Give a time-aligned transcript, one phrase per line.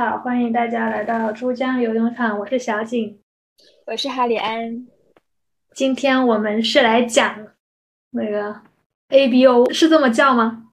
[0.00, 3.20] 好，欢迎大家来到珠江游泳场，我是小景，
[3.84, 4.86] 我是哈里安。
[5.74, 7.36] 今天我们是来讲
[8.08, 8.58] 那个
[9.10, 10.70] ABO，是这么叫吗？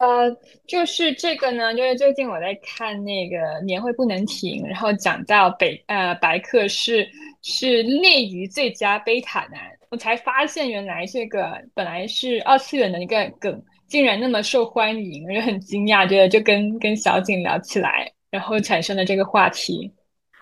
[0.00, 0.30] 呃，
[0.68, 7.08] 就是这个呢，就是最近我在看那个年会不能停，然后讲到北呃白客是
[7.40, 9.58] 是内娱最佳贝塔男，
[9.88, 13.64] 我才发现原来这个本来是二次元的一个梗。
[13.86, 19.90] 竟然那么受欢迎，我就很惊讶，觉得就跟跟小景聊起来，然后产生了这个话题。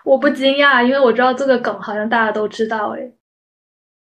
[0.03, 2.89] 我不惊讶，因为我知道这个梗好像大家都知道。
[2.89, 3.09] 诶，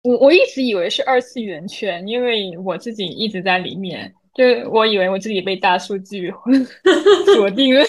[0.01, 6.33] 我我一直以为是二次元圈，因为我自己一直在里面，就我以为我自己被大数据
[7.35, 7.85] 锁定了，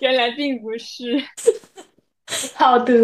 [0.00, 1.20] 原来并不是。
[2.54, 2.94] 好的，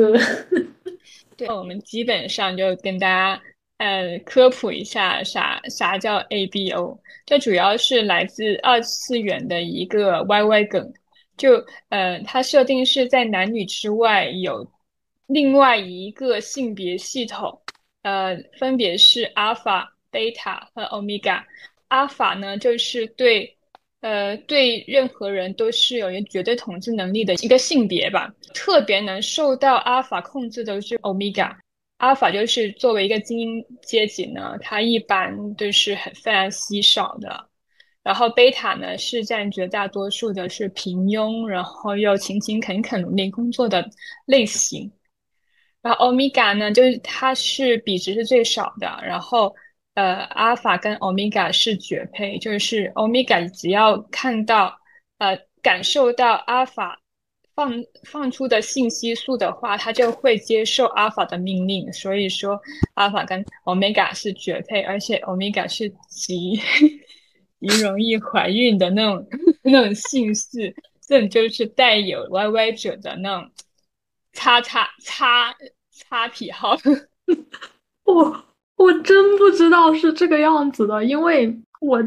[1.37, 3.43] 对，我们基本上就跟大家。
[3.79, 6.97] 呃，科普一下啥啥叫 ABO，
[7.27, 10.93] 这主要是来自二次元的一个 YY 梗，
[11.37, 14.71] 就呃，它设定是在男女之外有
[15.27, 17.61] 另外一个性别系统，
[18.03, 21.45] 呃，分别是阿尔法、贝塔和欧米伽。
[21.89, 23.57] 阿尔法呢，就是对
[24.01, 31.57] 呃对任何人都是有一绝对统治能力的一个性别吧，特别能受到阿尔法控制的是欧米伽。
[31.99, 37.49] 阿尔法就是作为一个精英阶级呢，它一般都是很非常稀少的。
[38.05, 43.85] 然后贝塔呢是占绝大多数的，是平庸，然后又勤勤恳恳努力工作的
[44.27, 44.93] 类型。
[45.83, 48.87] 然后欧米伽呢，就是它是比值是最少的。
[49.03, 49.53] 然后
[49.95, 54.79] 呃，阿尔法跟欧米伽是绝配，就是欧米伽只要看到
[55.19, 57.01] 呃感受到阿尔法。
[57.57, 61.93] 放放出的信息素的话，它就会接受阿尔法的命令。
[61.93, 62.61] 所以说，
[62.95, 66.61] 阿尔法跟欧米伽是绝配，而且欧米伽是极
[67.67, 69.27] 极容易怀孕的那种
[69.63, 70.75] 那种姓氏，
[71.07, 73.51] 这种就是带有 YY 者的那种
[74.33, 75.55] 叉叉叉
[75.93, 76.77] 叉癖好。
[78.05, 78.45] 我
[78.77, 82.03] 我真不知道是这个样子的，因为我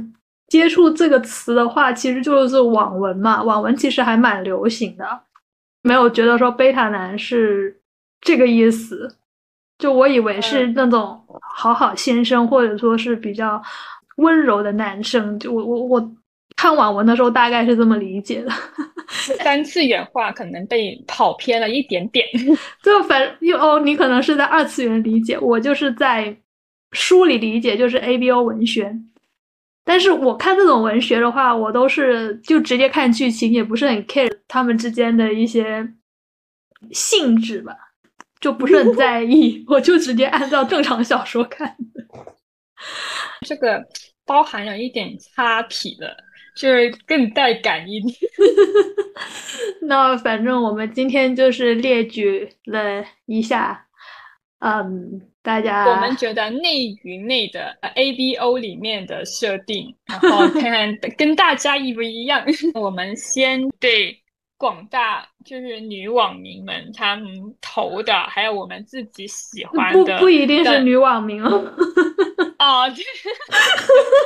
[0.47, 5.23] 接触这个词的话，其实就是网文嘛，网文其实还蛮流行的。
[5.81, 7.81] 没有觉得说贝塔男是
[8.21, 9.17] 这个意思，
[9.77, 11.23] 就我以为是那种
[11.55, 13.61] 好好先生，或者说是比较
[14.17, 15.39] 温柔的男生。
[15.39, 16.11] 就我我我
[16.55, 18.51] 看网文的时候大概是这么理解的。
[19.39, 22.27] 三次元化可能被跑偏了一点点。
[22.83, 26.35] 就反又哦，你可能是在二次元理解，我就是在
[26.91, 28.93] 书里理解，就是 A B O 文学。
[29.85, 35.87] 但是我看这种文学的话，我都是就直接看剧情，也不是很 care 他们之间的一些
[36.91, 37.73] 性质吧，
[38.41, 41.73] 就不是很在意，我就直接按照正常小说看。
[43.47, 43.83] 这个
[44.25, 46.15] 包含了一点擦皮的，
[46.55, 48.15] 就是更带感一点。
[49.83, 53.85] 那反正我们今天就是列举了一下，
[54.59, 55.21] 嗯。
[55.43, 62.43] 大家，我们觉得内娱内的 A B O 里面的设定，然后看看跟大家一不一样。
[62.75, 64.21] 我们先对
[64.57, 67.29] 广大就是女网民们他们
[67.61, 71.63] 投的，还有我们自己喜欢的，不不一定是女网民哦。
[72.59, 72.91] 哦，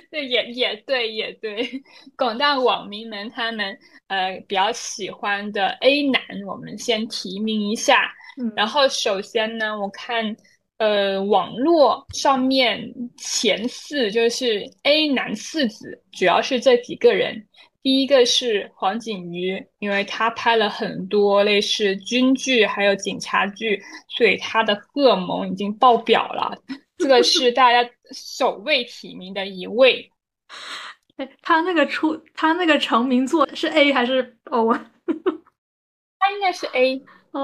[0.09, 1.69] 对，也也对，也对，
[2.15, 3.77] 广大网民们他们
[4.07, 8.11] 呃比较喜欢的 A 男，我们先提名一下。
[8.55, 10.35] 然后首先呢，我看。
[10.77, 17.47] 呃，网络上面前四就是 A 男四子，主要是这几个人。
[17.83, 26.55] 第一个是黄景瑜，因为他拍了很多类似军剧还有警察剧，所以他的荷尔蒙已经爆表了。
[26.97, 30.11] 这个是大家首位提名的一位。
[31.41, 34.91] 他那个出他那个成名作是 A 还是 O 啊？
[36.19, 37.01] 他应该是 A，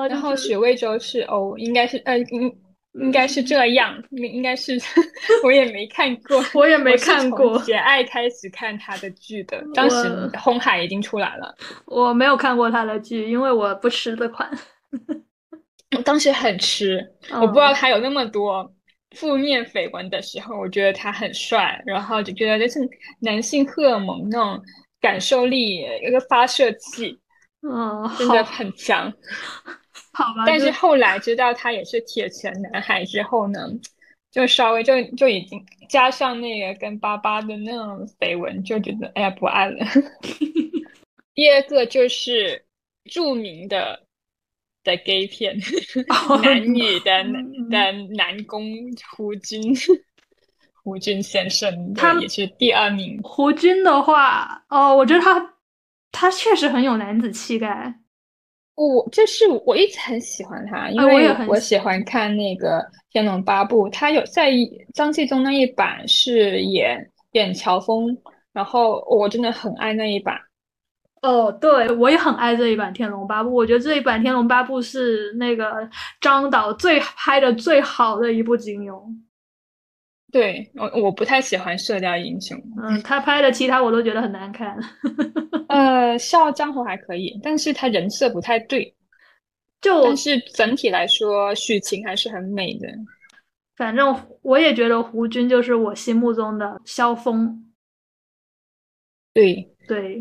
[0.09, 2.66] 然后许魏洲是 O，应该是呃应。
[2.99, 4.79] 应该是这样，应应该是
[5.43, 7.59] 我也没看过，我也没看过。
[7.65, 9.95] 从爱开始看他的剧的，当时
[10.39, 11.55] 《红海》已经出来了。
[11.85, 14.49] 我没有看过他的剧，因为我不吃这款。
[15.95, 16.99] 我当时很吃，
[17.31, 18.69] 我不知道他有那么多
[19.11, 22.79] 负面绯闻的时候，我觉得他很帅，然后就觉得就是
[23.21, 24.61] 男性荷尔蒙那种
[24.99, 27.17] 感受力，一个发射器，
[27.61, 29.11] 嗯，真的很强。
[30.45, 33.59] 但是后来知道他也是铁拳男孩之后呢，
[34.31, 39.77] 就稍微就就已经加上那个跟巴巴的那种绯闻，就觉得哎呀不爱了。
[41.33, 42.65] 第二个就是
[43.05, 44.03] 著名的
[44.83, 45.55] 的 gay 片，
[46.43, 47.23] 男女的
[47.69, 48.63] 的男工
[49.15, 49.73] 胡军，
[50.83, 53.19] 胡军先生，他也是第二名。
[53.21, 55.53] 胡军的话，哦，我觉得他
[56.11, 57.99] 他确实很有男子气概。
[58.77, 62.77] 我就是我一直很喜欢他，因为我喜欢看那个
[63.11, 64.51] 《天龙八部》，他有在
[64.93, 68.15] 张纪中那一版是演演乔峰，
[68.53, 70.39] 然后我真的很爱那一版。
[71.23, 75.89] 哦，对，我也很爱这一版《天龙八部》，我觉得这一版《天龙八部》是那个
[76.21, 79.01] 张导最拍的最好的一部金庸。
[80.37, 84.77] 对我我不太喜欢《射雕英雄》，嗯，他拍的其他我都觉得很难看。
[85.67, 88.93] 呃，《笑傲江湖》还可以，但是他人设不太对。
[89.81, 92.87] 就但是整体来说，许晴还是很美的。
[93.75, 97.65] 反正我也觉得胡军就是我心目中的萧峰。
[99.33, 100.19] 对对，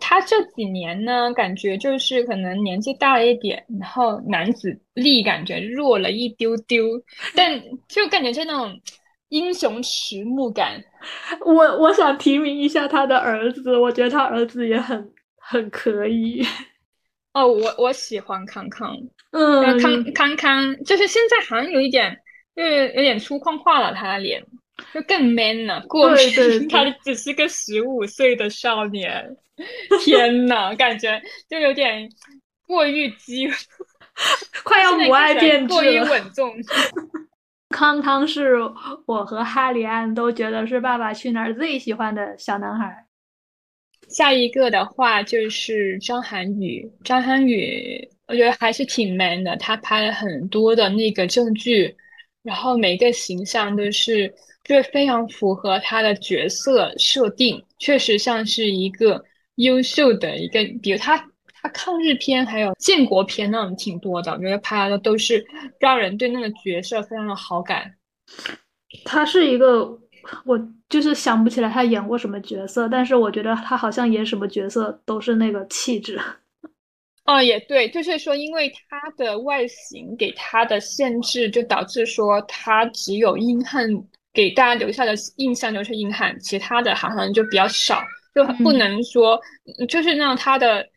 [0.00, 6.86] 他这几年呢，感觉就是可能年纪大了一点，然后男子力感觉弱了一丢丢，
[7.34, 8.80] 但就感觉是那种。
[9.30, 10.80] 英雄迟暮感，
[11.44, 16.46] 我我想提名一下他的儿子，我觉得他儿子也很很可以。
[17.32, 18.96] 哦，我我喜欢康康，
[19.30, 22.16] 嗯，康康康就是现在好像有一点，
[22.54, 24.44] 就是有点粗犷化了，他的脸
[24.92, 25.80] 就更 man 了。
[25.86, 29.36] 过去 他只是个十五岁的少年，
[30.00, 32.10] 天呐，感觉就有点
[32.66, 33.48] 过于激，
[34.64, 36.52] 快要母爱变质过于稳重。
[37.70, 38.56] 康康是
[39.06, 43.06] 我和哈里安都觉得是《爸爸去哪儿》最喜欢的小男孩。
[44.08, 51.96] 下一个的话就是张涵予，张涵予我觉得还是挺 man 的，他拍了很多的那个正剧，
[52.42, 54.34] 然后每个形象都是
[54.64, 59.24] 就是非常符合他的角色设定，确实像是一个
[59.54, 61.29] 优秀的一个，比如他。
[61.62, 65.44] 他抗日片还有建国片那种挺多的，我觉得拍的都是
[65.78, 67.94] 让人对那个角色非常有好感。
[69.04, 69.86] 他是一个，
[70.44, 70.58] 我
[70.88, 76.18] 就是想不起来他演过什么角色，但是我觉得他好像演什么角色都是那个气质。
[77.26, 83.86] 哦，也对，就是说，因为他的外形给他的限制，就导致说他只有硬汉
[84.32, 88.02] 给大家留下的印象就是硬汉，其他的好像就比较少，
[88.34, 89.38] 就不能说
[89.88, 90.88] 就是让他的。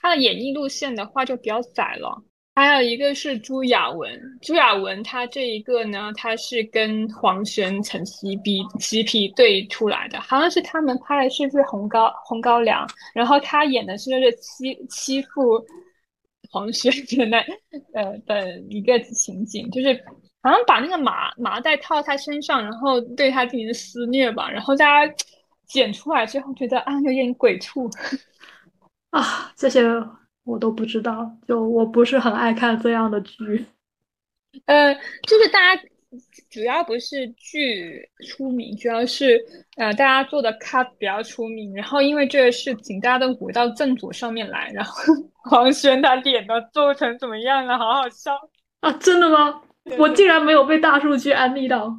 [0.00, 2.22] 他的演艺路线的话就比较窄了，
[2.54, 15.64] 还有一个是朱亚文，朱亚文他这一个呢，他是跟黄轩、陈 CP CP 对出来的，好像是他们拍的是不是《红高红高粱》，然后他演的是就是欺欺负
[16.50, 17.38] 黄轩的那
[17.92, 19.92] 呃的一个情景，就是
[20.42, 25.14] 好像把那个麻麻袋套他身上，然后对他进行撕虐吧，然后大家
[25.66, 27.90] 剪出来之后觉得啊有点鬼畜。
[29.10, 29.82] 啊，这些
[30.44, 33.66] 我都不知道，就我不是很爱看这样的剧。
[34.66, 34.94] 呃，
[35.26, 35.82] 就是大家
[36.50, 39.38] 主要不是剧出名，主要是
[39.76, 44.92] 呃大家做的 cut 比较出名，然后因为这个事情，大家都回到正组上面来，然后
[45.44, 48.32] 黄轩他脸都做成怎么样了，好好笑
[48.80, 48.90] 啊！
[48.94, 49.62] 真的吗？
[49.98, 51.94] 我竟然没有被大数据安利到。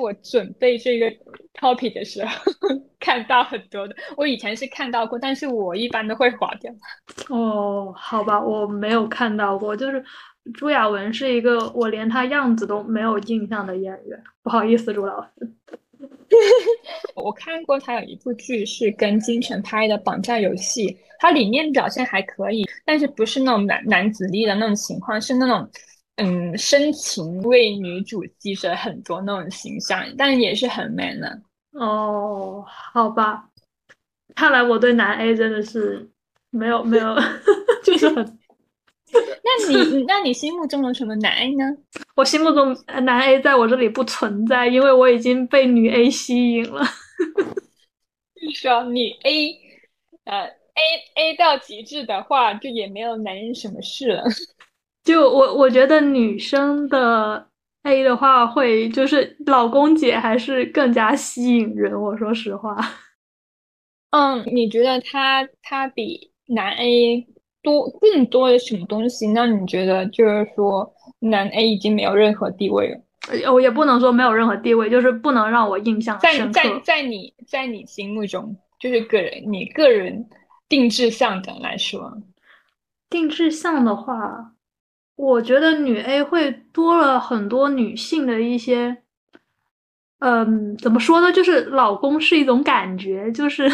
[0.00, 1.06] 我准备这个
[1.52, 2.30] topic 的时候
[2.98, 6.72] 看到很多的，我以前是看到过，但是我一般都会划掉。
[7.28, 10.02] 哦，好吧，我没有看到过，就是
[10.54, 15.52] 朱亚文是一个我连他样子都没有印象的演员，不好意思，朱老师。
[17.14, 25.68] 我看过他有一部剧是跟金晨拍的《绑架游戏》，他里面表现还可以，但是不是那种男男子力的那种情况，是那种。
[26.16, 31.42] 嗯，深情为女主牺牲很多那种形象，但也是很 man 的。
[31.72, 33.48] 哦，好吧，
[34.34, 36.08] 看来我对男 A 真的是
[36.50, 37.16] 没有没有，
[37.82, 38.38] 就是很。
[39.14, 41.64] 那你那你心目中有什么男 A 呢？
[42.16, 46.82] 我心目中男 A 在我这里不存在，因为我已经被女 A 吸引了。
[48.40, 49.58] 你说女 A，
[50.24, 50.52] 呃，A
[51.14, 54.24] A 到极致的话，就也没有男人什么事了。
[55.04, 57.48] 就我我觉得女生的
[57.82, 62.00] A 的话，会就是老公姐还是更加吸引人。
[62.00, 62.76] 我说实话，
[64.10, 67.26] 嗯，你觉得他他比男 A
[67.62, 69.26] 多更多的什么东西？
[69.32, 73.52] 那你觉得就是说男 A 已经没有任何地位了？
[73.52, 76.52] 我也不能说没有任何地位，就是不能让我印象深刻。
[76.52, 80.28] 在在在你在你心目中，就是个人你个人
[80.68, 82.18] 定制向的来说，
[83.10, 84.51] 定制向的话。
[85.22, 89.04] 我觉得女 A 会多了很多女性的一些，
[90.18, 91.30] 嗯，怎么说呢？
[91.30, 93.70] 就是老公是一种感觉，就是，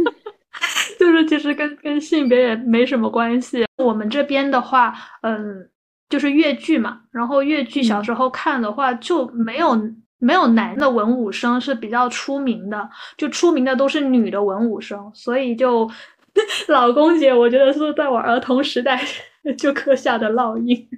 [0.98, 3.66] 就是其实跟跟性别也没什么关系。
[3.76, 5.68] 我们这边的话，嗯，
[6.08, 9.78] 就是越剧嘛，然后越剧小时候看的话就没有
[10.16, 15.90] 没有男的文武生是比较出名的，就出名的都是女的文武生，所以就
[16.68, 18.98] 老公姐，我觉得是在我儿童时代
[19.58, 20.88] 就刻下的烙印。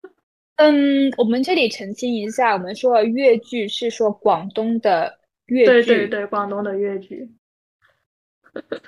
[0.56, 7.28] 嗯，我们这里澄清一下，我们说粤剧是说广东的粤剧，对对对，广东的粤剧。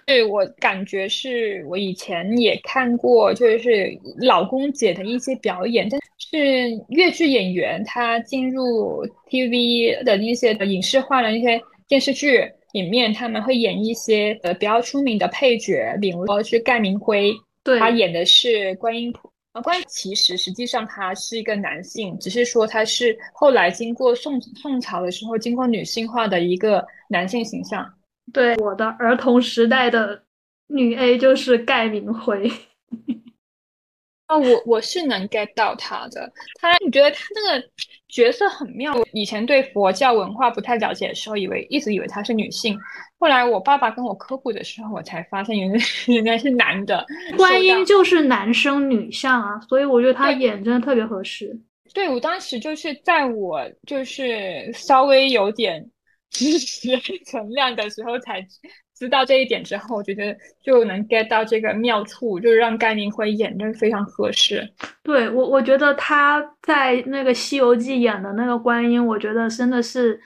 [0.07, 3.91] 对我感觉是我以前也看过，就是
[4.23, 6.39] 老公姐的一些表演，但是
[6.89, 17.31] 粤剧演员他进入 TV 的那些影视化的那些电视剧里面，他们会演一些呃比较出名的配角，比如说是盖明辉，
[17.69, 19.31] 对，他演的是观音菩。
[19.53, 27.95] 啊，观音其实实际上他是一个男性，只是说他是后来经过宋宋朝的时候，经过女性化的一个男性形象。
[28.31, 30.23] 对我的儿童时代的
[30.67, 32.51] 女 A 就是盖明辉，
[34.27, 36.31] 啊，我我是能 get 到他的。
[36.61, 37.69] 他，你觉得他那个
[38.09, 38.95] 角色很妙。
[39.13, 42.79] 以前对佛教文化不太了解的时候，以为一直以为她是女性。
[43.19, 47.07] 后来我爸爸跟我科普的时候，我才发现原来原来是男的。
[47.37, 51.59] 观音就是男生女相啊，所以我觉得他演真的特别合适。
[51.95, 55.89] 对我当时就是在我就是稍微有点。
[56.31, 56.91] 知识
[57.25, 58.47] 存量的时候才
[58.99, 64.69] 知道这一点之后，我觉得就能 get 到这个妙处，就是让甘明辉演的非常合适。
[65.05, 70.21] 对我，我觉得他在那个《西游记》演的那个观音，我觉得真的是，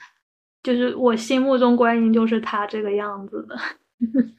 [0.63, 3.55] 就是我心目中观音就是他这个样子的。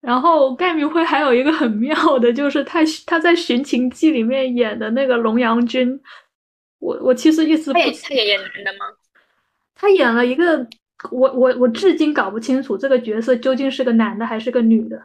[0.00, 6.00] 然后盖明辉还有一个很妙的，就是他他在《寻秦记》里面演的那个龙阳君，
[6.78, 8.86] 我我其实一直不他也演男的吗？
[9.74, 10.66] 他演了一个，
[11.10, 15.02] 我我我至今搞不清楚这个角色究竟是个男的还是个女的。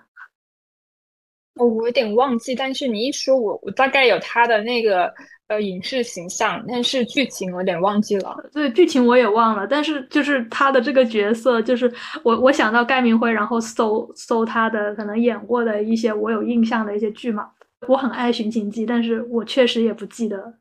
[1.56, 5.10] 哦，我有点忘记，但是你一说，我我大概有他的那个
[5.48, 8.36] 呃影视形象，但是剧情我有点忘记了。
[8.52, 11.90] 对，剧情我也忘了，但是就是他的这个角色，就是
[12.24, 17.50] 我我想到盖明辉，然后搜搜他的可能演过的一些我有印象的一些剧嘛。
[17.88, 20.56] 我很爱《寻秦记》，但是我确实也不记得，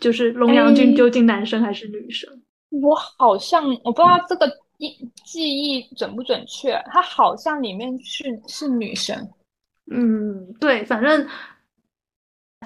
[0.00, 2.28] 就是龙阳君究竟男生还是女生。
[2.70, 4.50] 我好像我不知道这个
[4.82, 9.30] 记记忆准不准确，他好像里面是是女生，
[9.92, 11.28] 嗯，对，反正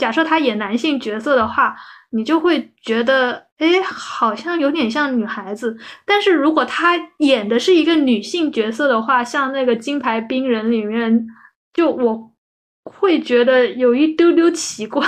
[0.00, 1.76] 假设他演男性角色的话，
[2.10, 5.76] 你就会觉得，哎，好像有点像女孩子。
[6.06, 11.26] 但是如果他演的是一个女性角色的话，像那个《金牌兵人》里面，
[11.74, 12.32] 就我
[12.84, 15.06] 会觉得有一丢丢奇怪。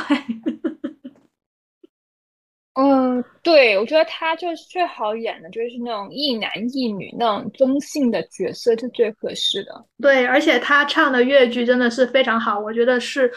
[2.81, 9.85] 嗯，对，我觉得他就是最好演的，就是那种一男一女那种中性的角色是最合适的。
[10.01, 13.33] 对，而且他唱的粤剧真的是非常好，我觉得是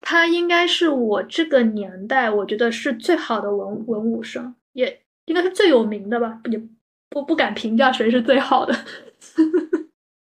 [0.00, 6.62] 他应该是我这个年代我觉得是最好的文文武生，也应该是最有名的吧，也
[7.08, 8.72] 不不敢评价谁是最好的。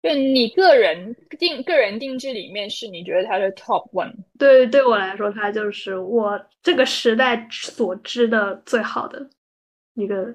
[0.02, 4.12] 就你个人定个人定制里面是你觉得他是 top one？
[4.38, 9.28] 对，对我来说，他就是我这个时代所知的最好的
[9.94, 10.34] 一个。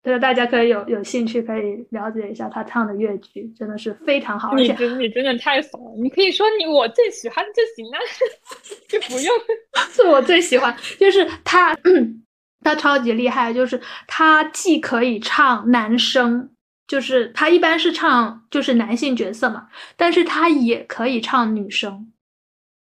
[0.00, 4.54] 这个大家可以有有兴趣可以了解一下他唱的粤剧，真的是非常好。
[4.54, 5.90] 你真你真的太怂了！
[6.00, 7.98] 你可以说你我最喜欢就行了，
[8.88, 9.36] 就不用
[9.90, 11.76] 是我最喜欢，就是他
[12.62, 16.48] 他超级厉害，就是他既可以唱男声。
[16.88, 22.10] 就是他一般是唱就是男性角色嘛，但是他也可以唱女生，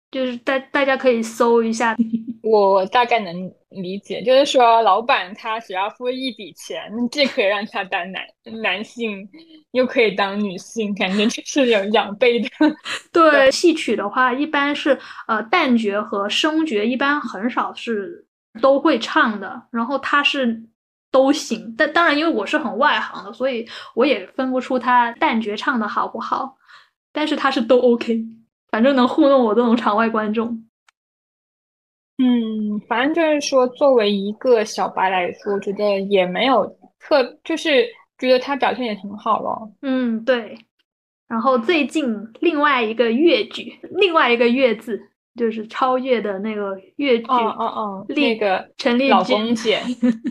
[0.09, 1.93] 就是大大家可以搜一下，
[2.41, 8.23] 我大概能理解，就是说老板他只要付一笔钱，既可以让他当男
[8.63, 9.27] 男性，
[9.71, 12.49] 又可以当女性，感觉就是有两倍的。
[13.11, 14.97] 对，戏曲的话一般是
[15.27, 18.25] 呃旦角和生角一般很少是
[18.61, 20.63] 都会唱的，然后他是。
[21.17, 26.55] 都行，但当然，因为我是很外行的，所以我也分不出他旦角唱的好不好。
[27.11, 28.23] 但是他是都 OK，
[28.69, 30.63] 反正能糊弄我这种场外观众。
[32.19, 36.65] 嗯，反正就是说，作为一个小白来说，我觉得也没有
[36.99, 39.71] 特，就是觉得他表现也挺好了。
[39.81, 40.57] 嗯，对。
[41.27, 42.05] 然后最近
[42.39, 45.01] 另外一个粤剧，另外一个粤字。
[45.37, 49.79] 就是超越的那个越剧，哦哦哦，那个陈丽老公姐，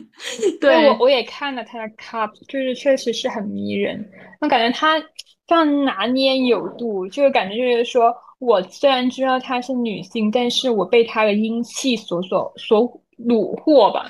[0.60, 4.04] 对我我也看了她的 cup，就是确实是很迷人。
[4.40, 4.98] 我感觉她
[5.46, 14.06] 这样拿捏有度，就是感觉就是说我虽然知道她是女性，但是我被她的英气所所所虏获吧。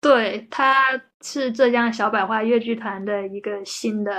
[0.00, 0.74] 对，她
[1.22, 4.12] 是浙江小百花越剧团的一个新的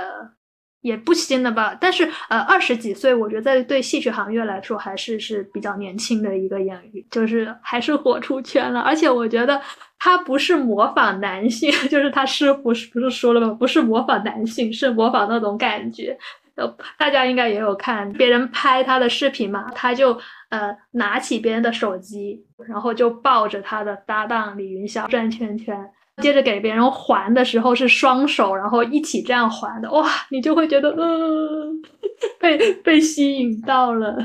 [0.80, 1.76] 也不新了吧？
[1.80, 8.80] 但是呃，二十几岁，我觉得在对戏曲行业来说还是是比较年轻的一个演员，就是还是火出圈了。
[8.80, 9.60] 而且我觉得
[9.98, 13.48] 他不是模仿男性， 就是他师傅不是说了吗？
[13.52, 16.16] 不是模仿男性，是模仿那种感觉。
[16.54, 19.70] 呃，大家应该也有看别人拍他的视频嘛？
[19.74, 20.18] 他就
[20.48, 25.76] 呃拿起别人的手机，然后就抱着他的搭档李云霄转圈圈。
[26.20, 31.82] 接着给别人还的时候是双手，然后一起这样还的，哇，你就会觉得，嗯，
[32.40, 34.16] 被被吸引到了。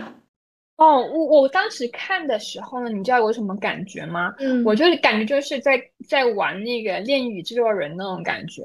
[0.78, 4.34] 哦，我我当时看的时候呢，你知道有什么感觉吗？
[4.40, 8.64] 嗯，我就是感觉就是在在玩那个《恋与制作人》那种感觉，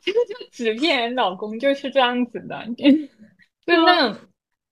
[0.00, 2.64] 就就纸片人老公就是这样子的，
[3.66, 4.16] 就那种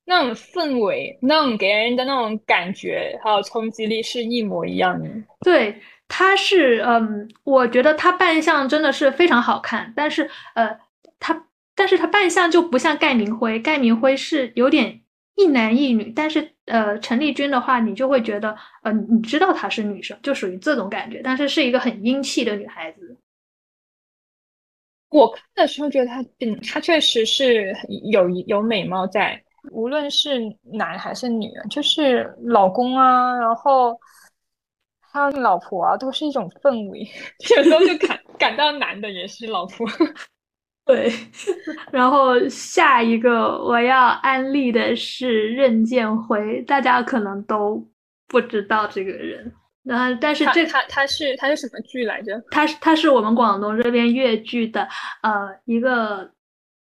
[0.07, 5.09] 那种氛围，那种给人的那种感觉还有冲击力是一模一样的。
[5.41, 5.75] 对。
[6.17, 10.79] 他是嗯，我觉得他扮相真的是非常好看，但是呃，
[11.19, 11.45] 他
[11.75, 15.01] 但是他扮相就不像盖明辉，盖明辉是有点
[15.35, 23.17] 一男一女，但是呃，陈丽君的话，你就会觉得呃，你知道她是女生，就属于这种感觉，但是是一个很英气的女孩子。
[25.11, 27.75] 我看的时候觉得她嗯，她确实是
[28.13, 29.43] 有有美貌在，
[29.73, 33.99] 无论是男还是女，就是老公啊，然后。
[35.15, 37.09] 他老婆啊，都是一种氛围，
[37.57, 39.87] 有时候就感感到男的也是老婆。
[40.85, 41.11] 对，
[41.91, 47.89] 然后下一个我要安利的是任剑辉，大家可能都
[48.27, 49.51] 不知道这个人。
[49.85, 52.43] 那但是这他他是他是什么剧来着？
[52.51, 54.89] 他是他是我们广东这边粤剧的
[55.23, 56.31] 呃一个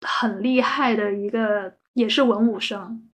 [0.02, 3.11] 很厉害的一个，也是文武生。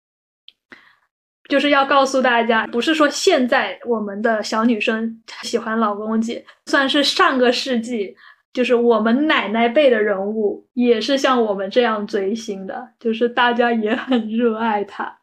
[1.47, 8.15] 就是要告诉大家，不是说现在我们的小女生喜欢老公姐，算是上个世纪，
[8.51, 15.19] 就是我们奶奶辈的人物也是像我们这样追星的，就是大家也很热爱他。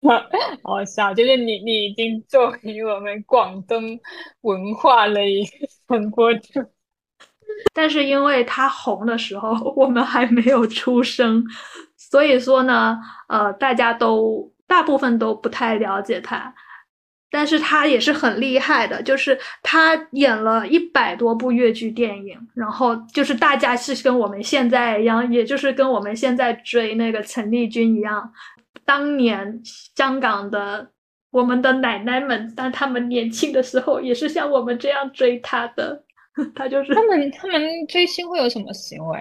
[0.62, 4.00] 好笑，就是你你已经作为我们广东
[4.42, 5.50] 文化的一个
[5.86, 6.70] 传播者，
[7.74, 11.44] 但是因为他红的时候，我们还没有出生。
[12.10, 16.54] 所以说呢，呃，大家都大部分都不太了解他，
[17.30, 28.32] 但是他也是很厉害的，就是他演了一百多部粤剧电影，然后就是大家是跟我们现在一样，也就是跟我们现在追那个陈丽君一样，
[28.84, 30.88] 当年香港的
[31.32, 36.04] 我们的奶奶们，当他们年轻的时候，也是像我们这样追他的，
[36.54, 39.18] 他就是他们他们追星会有什么行为？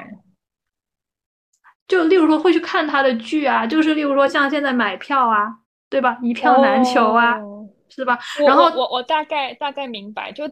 [1.88, 5.48] 就例如说会去看他的剧啊，就是例如说像现在买票啊，
[5.89, 6.17] 对吧？
[6.24, 7.38] 一票难求啊，
[7.89, 8.17] 是吧？
[8.45, 10.50] 然后我我大概大概明白，就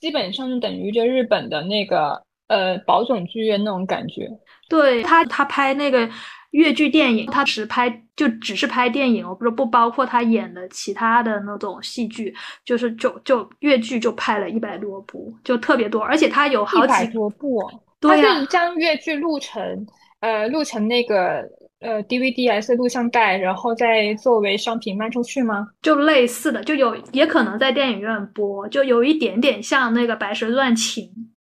[0.00, 4.26] 基本上等于就日本的那个呃宝冢剧院那种感觉。
[4.68, 6.08] 对他，他拍那个
[6.52, 17.60] 越剧电影，他只拍就只是拍电影，我不是不包括他演的其他的那种戏剧，就是就就越剧就拍了一百多部，就特别多，而且他有好几多部，
[18.00, 19.86] 他是将越剧录成。
[20.20, 21.40] 呃，录成那个
[21.80, 25.66] 呃 DVD 还是录像带，然后再作为商品卖出去吗？
[25.80, 31.04] 就类似的，就有也可能在电影院播，就有一点点像那个《白蛇传情》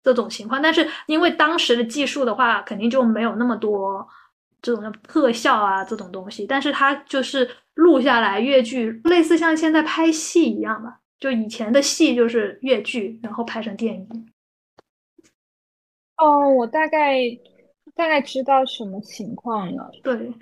[0.02, 0.60] 这种情况。
[0.60, 4.06] 但是因为当时的技术的话，肯定就没有那么多
[4.60, 6.46] 这种特效啊这种东西。
[6.46, 10.98] 但是它就是录下来越剧，类似像现在拍戏一样吧。
[11.18, 14.06] 就以前的戏就是越剧，然后拍成电影。
[16.18, 17.20] 哦，我大概。
[18.00, 19.90] 大概知道什么情况了。
[20.02, 20.32] 对，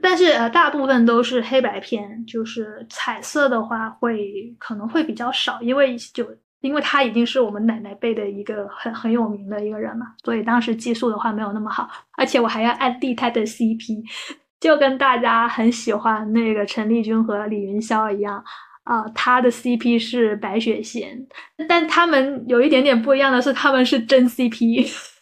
[0.00, 6.24] 但是呃，大部分都是黑白片，就是彩色的话会可能会比较少，因为就
[6.60, 14.04] 因为他已经是我们奶奶辈的一个很很有名的一个人嘛，所以当时技术的话没有那么好，而且我还要按地他的 CP，
[14.60, 18.42] 就跟大家很喜欢那个陈丽君和李云霄一样
[18.84, 21.26] 啊，他的 CP 是白雪仙，
[21.68, 24.88] 但他们有一点点不一样的是，他们是真 CP。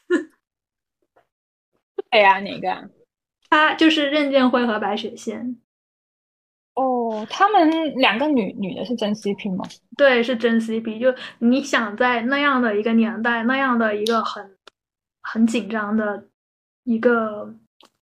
[2.13, 2.91] 哎呀，哪个？
[3.49, 5.57] 他就是任剑辉和白雪仙。
[6.75, 9.65] 哦，他们两个女女的是真 CP 吗？
[9.97, 11.01] 对，是真 CP。
[11.01, 14.57] 就你想在那样的一个年代，那样的一个很
[15.23, 16.29] 很紧张的
[16.85, 17.55] 一个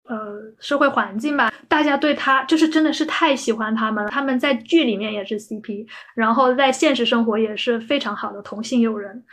[0.05, 4.09] 呃社会环境吧，大家对他就是真的是太喜欢他们了。
[4.09, 9.23] 他们在剧里面也是 CP，然后在现实生活也是非常好的同性友人。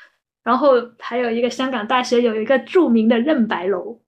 [0.42, 3.98] 然后还有一个香港大学有一个著名的任白楼。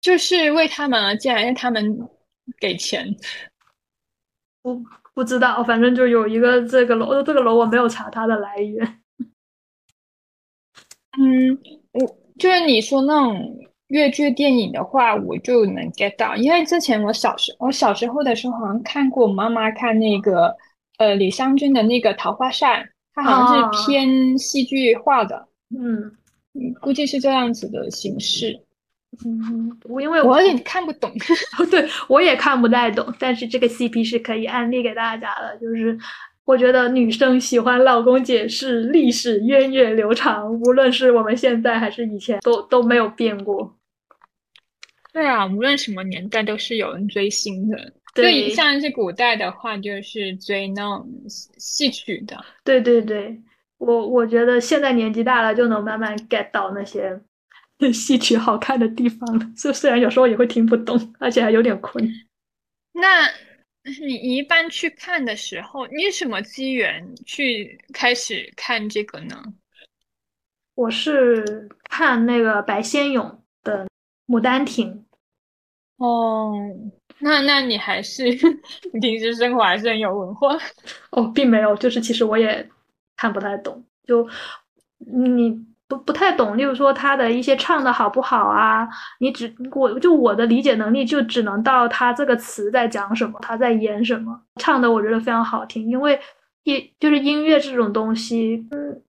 [0.00, 2.08] 就是为他们而建，因为他们
[2.58, 3.14] 给钱。
[4.62, 4.82] 不
[5.14, 9.00] 不知道，反正就有一个这个楼，这个楼我没有查它的来源。
[11.18, 11.58] 嗯，
[11.92, 13.58] 我就是你说那种
[13.88, 20.56] 越剧电影的话，我就能 get 到，因为之前我小时我小时候的时候好像看过，我妈妈看那个
[20.98, 22.84] 呃李香君的那个《桃花扇》，
[23.14, 26.16] 它好像是偏戏剧化的，嗯，
[26.80, 28.62] 估计是这样子的形式。
[29.24, 31.12] 嗯，我因为我有点看不懂，
[31.70, 35.98] 对我也看不太懂，但是这个 CP 是可以安利给大家的，就是
[36.44, 43.74] 我觉得女生喜欢老公解释历史源远流长，无论是我们现在还是以前，都都没有变过。
[45.12, 47.92] 对啊，无论什么年代都是有人追星的。
[48.14, 52.36] 对，像是古代的话，就是追那种戏曲的。
[52.64, 53.36] 对对对，
[53.78, 57.20] 我我觉得现在年纪大了就能慢慢 get 到那些。
[57.94, 62.04] 戏曲好看的地方了，虽虽然有时候也会听不懂，而且还有点困。
[62.92, 63.28] 那
[64.04, 69.40] 你一般去看的时候，你什么机缘去开始看这个呢？
[70.74, 73.84] 我是看那个白先勇的
[74.26, 75.04] 《牡丹亭》。
[76.04, 76.52] 哦，
[77.20, 78.24] 那那你还是
[79.00, 80.58] 平时生活还是很有文化
[81.12, 82.68] 哦，并没有，就是其实我也
[83.16, 84.28] 看不太懂，就
[84.98, 85.64] 你。
[85.88, 88.86] 不不太懂，例如说他的一些唱的好不好啊？
[89.20, 94.38] 你只我就我的理解能力就只能到他这个词在讲什么，他在演什么。
[94.56, 96.20] 唱的我觉得非常好听，因为
[96.64, 99.00] 一就是音乐这种东西，嗯，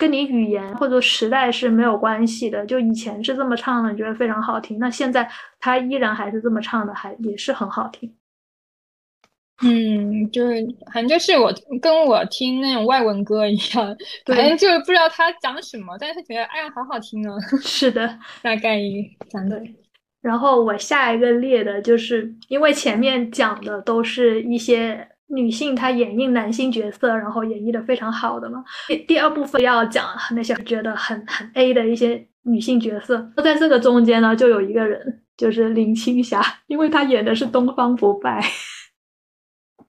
[0.00, 2.66] 跟你语言或者时代是没有关系的。
[2.66, 8.12] 就以前是这么唱的，你觉得非常好听，那现在他依然还是这么唱的，还也是很好听。
[9.62, 13.96] 嗯，就是，反正就是我跟我听那种外文歌一样，
[14.26, 17.36] 反正就是不知道他讲什么，但是觉得哎呀，好好听啊。
[17.60, 18.80] 是的， 大概
[19.28, 19.60] 讲的。
[20.22, 28.64] 然后我下一个列的就是，因为前面讲的都是一些女性她演绎男性角色，然后演绎的非常好的嘛。
[28.88, 38.42] 第第二部分要讲那些觉得很很 A 的一些女性角色，在这个中间呢，就有一个人，就是林青霞，因为她演的是东方不败。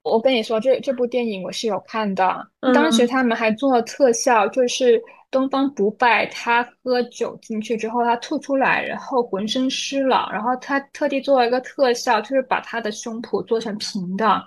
[0.04, 2.48] 我跟你说，这这部电影我是有看的。
[2.74, 14.44] 当时他们还做了特效，就是东方不败他喝酒进去之后，他吐出来，然后浑身湿了，然后他特地做了一个特效，就是把他的胸脯做成平的。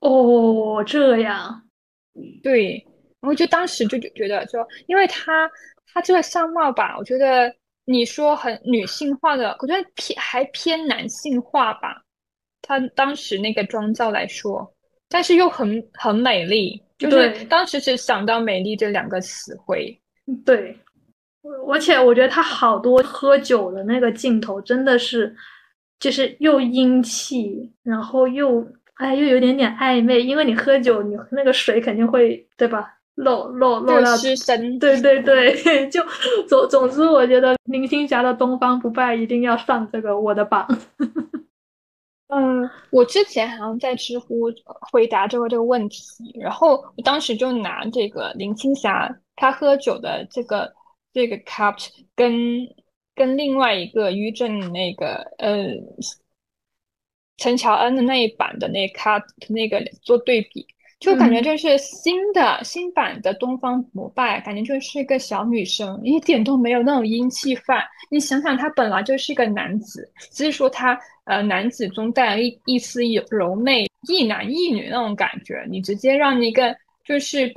[0.00, 1.62] 哦，这样。
[2.42, 2.86] 对，
[3.20, 5.50] 我就当时就觉得说，因为他
[5.94, 7.50] 他这个相貌吧，我觉得
[7.86, 12.02] 你说很女性化的，我觉得偏还偏男性化吧。
[12.60, 14.73] 他当时那个妆造来说。
[15.14, 19.96] 但是又很很美丽，就是当时只想到美丽这两个词汇。
[20.44, 20.76] 对，
[21.68, 25.32] 而且我觉得他好多喝酒的那个镜头真的是，
[26.00, 32.92] 就是又英气，然后又哎又有点点暧昧，因为你喝酒，你那个水肯定会对吧？
[33.14, 34.76] 漏漏漏到失身。
[34.80, 35.54] 对对对，
[35.90, 36.04] 就
[36.48, 40.66] 总总之，我觉得林青霞的《东方不败》一定要上这个我的榜。
[42.36, 44.50] 嗯，我之前好像在知乎
[44.90, 46.04] 回答这个这个问题，
[46.40, 50.74] 然后我当时就拿这个林青霞她喝酒的这个
[51.12, 52.34] 这个 cut 跟
[53.14, 55.64] 跟另外一个于正那个呃
[57.36, 60.66] 陈乔恩的那一版的那 cut 那个做对比。
[61.00, 67.84] 就感觉就是新的新版的东方不败，感觉就是一个小女生，一点都没有那种英气范。
[68.10, 75.66] 你想想，他本来就是一个男子，只是说他呃男子中带了一一丝柔媚，一男一女那种感觉。
[75.68, 77.52] 你直接让一个就是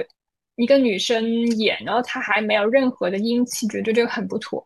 [0.55, 1.23] 一个女生
[1.57, 4.59] 演，然后他还没有任何的英气，觉得这个很不妥。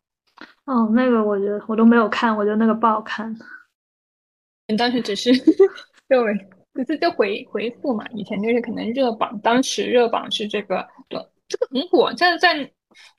[0.66, 3.36] 哦，那个我觉得我都没有看，我觉得那个不好看。
[4.68, 5.30] 你当时只是
[6.08, 6.34] 认为。
[6.74, 10.88] 可是就回回复嘛，以前就是可能热榜，当时热榜是这个，
[11.48, 12.70] 这个很火，这在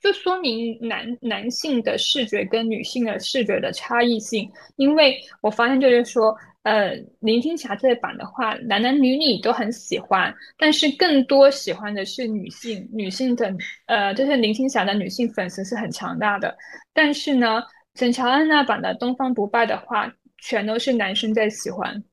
[0.01, 4.51] 就说明男男性的视觉跟女性的视觉的差异性。
[4.75, 16.55] 因为我发现就是说，呃，林青霞这版的话，男男女女都很喜欢，但是更多喜欢的是女性，女性的呃，就是林青霞的女性粉丝是很强大的。
[16.91, 17.61] 但是呢，
[17.93, 22.03] 陈乔恩那版的东方不败的话，全都是男生在喜欢。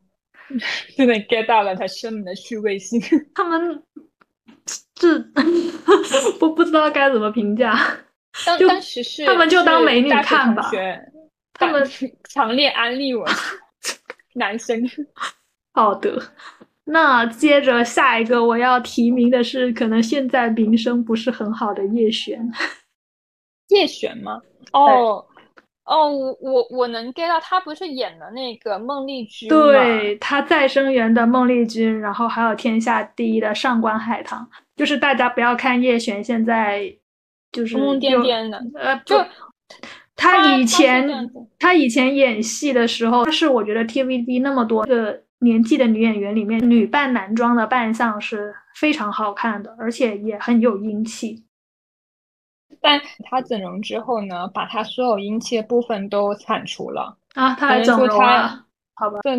[0.97, 3.01] 真的 get 到了他生命的趣味性。
[3.35, 3.83] 他们
[4.95, 5.19] 这
[6.39, 7.75] 不不知道该怎么评价。
[8.47, 10.71] 当当时是他们就当美女看吧。
[11.55, 11.83] 他们
[12.29, 13.27] 强烈安利我
[14.35, 14.81] 男生。
[15.73, 16.23] 好的，
[16.85, 22.41] 那接着下一个我要提名的是，可能现在名声不是很好的叶璇。
[23.69, 24.41] 叶璇吗？
[24.73, 25.27] 哦。
[25.85, 34.49] 哦，我我我能 get 到，他不是演了那个孟丽君对，他再生缘的孟丽君，然后还有天下第一的上官海棠。
[34.77, 36.91] 就是大家不要看叶璇现在
[37.51, 39.17] 就是疯疯癫癫的，呃，就
[40.15, 51.45] 他以前他以前演戏的时候，他是我觉得 TVB 那么多个年纪的女演员里面，女扮男装的扮相是非常好看的，而且也很有英气。
[52.81, 57.55] 但他整容之后呢，把他所有阴气的部分都铲除了啊！
[57.55, 58.65] 他还整容了？
[58.95, 59.33] 好吧，对，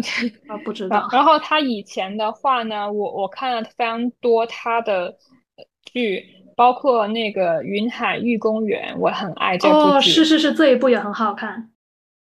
[0.48, 1.08] 啊，不知道。
[1.12, 5.16] 然后他以前的话呢，我我看了非常多他的
[5.86, 6.26] 剧，
[6.56, 9.92] 包括那个《云海玉公园》，我很爱这部剧。
[9.92, 11.70] 哦，是是是，这一部也很好看。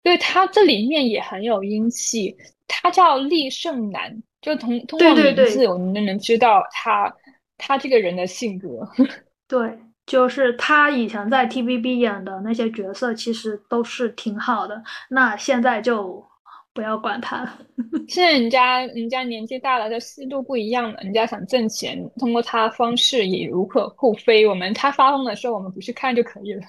[0.02, 2.36] 对他这里面也很有英气。
[2.68, 7.14] 他叫厉胜男，就通通过名字，我们就能知道他
[7.58, 8.88] 他这个人的性格。
[9.46, 9.78] 对。
[10.06, 14.80] 就是他以前在 TVB 演的那些角色，其实都是挺好的。
[15.10, 16.24] 那现在就
[16.72, 17.58] 不要管他了。
[18.08, 21.00] 现在人家人家年纪大了，就思路不一样了。
[21.02, 24.46] 人家想挣钱，通过他方式也无可厚非。
[24.46, 26.62] 我们他发疯的时候，我们不去看就可以了。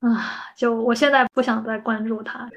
[0.00, 2.48] 啊，就我现在不想再关注他。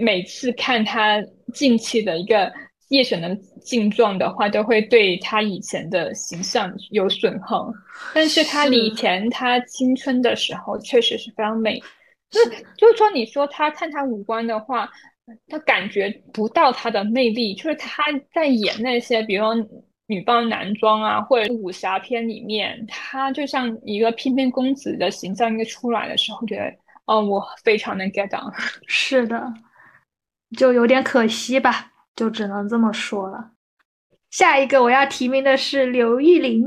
[0.00, 2.52] 每次看他近期的一个。
[2.88, 7.72] 叶璇的境状的话，都会对他以前的形象有损耗。
[8.14, 11.82] 但是他以前他青春的时候，确实是非常美。
[12.30, 14.90] 就是就是说，你说他看他五官的话，
[15.48, 17.54] 他感觉不到他的魅力。
[17.54, 19.46] 就是他在演那些，比如
[20.06, 26.74] 女扮男装啊，或者武侠片里面，她就像一个翩翩公子的形象一个出来的时候，觉得
[27.06, 28.52] 哦，我非常能 get 到。
[28.86, 29.42] 是的，
[30.58, 31.92] 就有点可惜吧。
[32.14, 33.52] 就只能这么说了。
[34.30, 36.62] 下一个我要提名的是刘玉玲。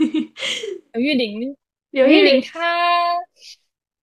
[0.92, 1.56] 刘玉玲，
[1.90, 2.60] 刘玉玲，她，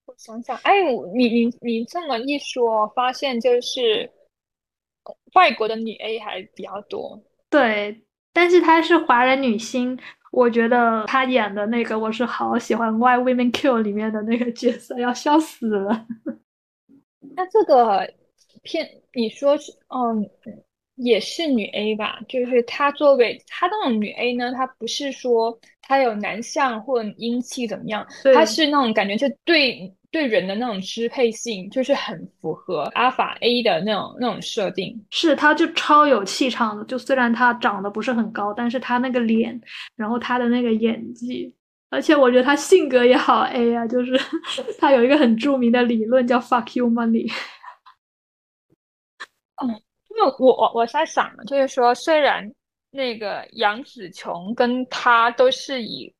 [0.06, 0.74] 我想想，哎，
[1.16, 4.10] 你你你这么一说，发现就是
[5.34, 7.24] 外国的女 A 还比较多。
[7.50, 9.98] 对，但是她是华人女星，
[10.32, 16.06] 我觉得她演的那个我是好喜欢《Why Women Kill》里面的那个角色，要笑死了。
[17.36, 18.14] 那这个
[18.62, 20.30] 片，你说是，嗯。
[20.98, 35.00] 也是女 A 吧，就是她作为她那种女 A 呢，她不是说她有男相或阴气怎么样，她是那种感觉就对对人的那种支配性，就是很符合阿法 A 的那种那种设定。
[35.12, 39.60] 是，她就超有气场的，就虽然她长得不是很高，但是她那个脸，
[39.96, 41.54] 然后她的那个演技，
[41.92, 44.20] 而且我觉得她性格也好 A 啊，就是
[44.80, 47.32] 她有一个很著名的理论叫 “fuck you money”。
[49.64, 49.82] 嗯。
[50.18, 52.44] 因为我我我在想，就是说，虽然
[52.90, 56.12] 那个杨紫琼跟她都是以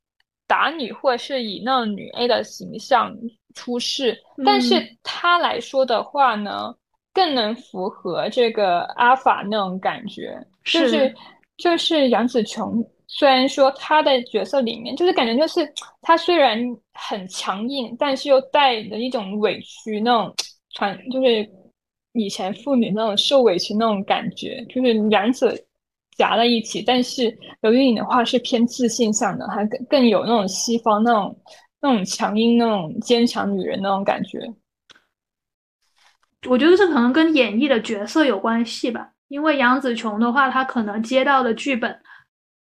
[0.46, 3.12] 打女或者是以那种女 A 的形象
[3.56, 6.76] 出世，但是她来说的话呢，
[7.12, 10.40] 更能符合这个阿法那种感觉。
[10.64, 11.12] 就是
[11.58, 15.68] 就是杨紫琼，虽然说她的角色里面，就是感觉就是
[16.04, 20.32] 她虽然很强硬，但是又带着一种委屈那种
[20.76, 21.50] 传，就是。
[22.18, 25.56] 以前妇女那种受委屈那种感觉，就是两者
[26.18, 26.82] 夹在一起。
[26.82, 31.40] 但是刘玉玲的话是偏自信向的，还更更有那种西方那种
[31.80, 34.40] 那种强硬、那种坚强女人那种感觉。
[36.48, 39.12] 我觉得这可能跟演绎的角色有关系吧。
[39.28, 42.00] 因为杨紫琼的话，她可能接到的剧本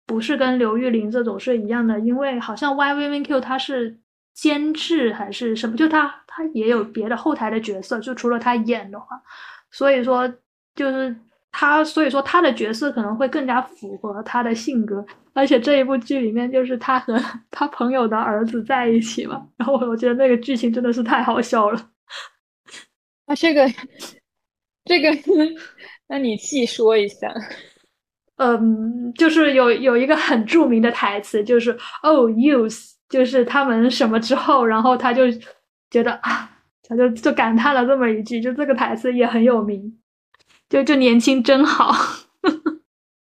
[0.07, 1.99] 不是跟刘玉玲这种是一样的。
[2.01, 3.99] 因为好像 Y V V Q 她是。
[4.35, 5.77] 监制还是什么？
[5.77, 7.99] 就他，他也有别的后台的角色。
[8.01, 9.21] 就除了他演的话，
[9.71, 10.27] 所以说
[10.75, 11.15] 就是
[11.53, 15.05] 他，所以说他的角色可能会更加符合他的性格。
[15.33, 19.47] 而且这一部剧里面，就是他和 他朋友的儿子在一起嘛。
[19.57, 21.91] 然后我觉得那个剧情真的是太好笑了。
[23.27, 23.67] 啊，这个，
[24.85, 25.11] 这个，
[26.09, 27.33] 那你细说一下。
[28.37, 31.71] 嗯，就是有有一个很著名的台词，就是
[32.03, 32.93] “Oh, youth”。
[33.11, 35.25] 就是他们什么之后，然后他就
[35.91, 36.49] 觉得啊，
[36.89, 39.99] 他就就感叹了这么一句，就这个台词也很有名，
[40.69, 41.93] 就就年轻真好。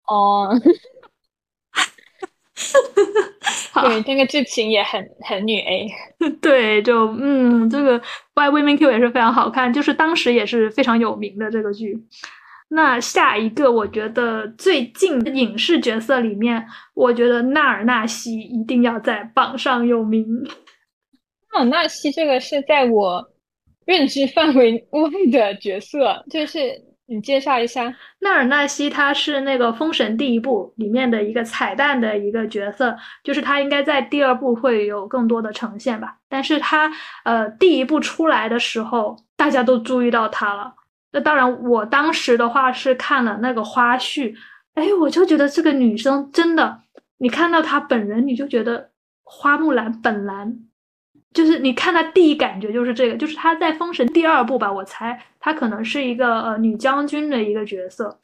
[0.08, 0.50] 哦，
[3.84, 5.88] 对，这个剧情也很很女 A。
[6.42, 8.00] 对，就嗯，这个
[8.34, 12.04] 《Why Women Q》也是非常好看，就是当时也是非常有名的这个剧。
[12.70, 20.26] 那下一个，我觉得最近影视角色里面，我觉得纳尔纳西一定要在榜上有名。
[21.54, 23.26] 纳尔纳西这个是在我
[23.86, 26.60] 认知范围外的角色，就是
[27.06, 27.96] 你介绍一下。
[28.20, 36.18] 纳尔纳西他是那个《封神》第一部里面的一个彩蛋的一个角色，就是他应该在第二部会有更多的呈现吧。
[36.28, 36.92] 但是他
[37.24, 40.74] 呃第一部出来的时候，大家都注意到他了。
[41.12, 44.36] 那当然，我当时的话是看了那个花絮，
[44.74, 46.82] 哎，我就觉得这个女生真的，
[47.18, 48.92] 你看到她本人，你就觉得
[49.24, 50.60] 花木兰本兰
[51.34, 58.20] 就是你看她第一感觉就是这个，就是她在《封神》第二部吧，我猜她可能是一个呃女将军的一个角色。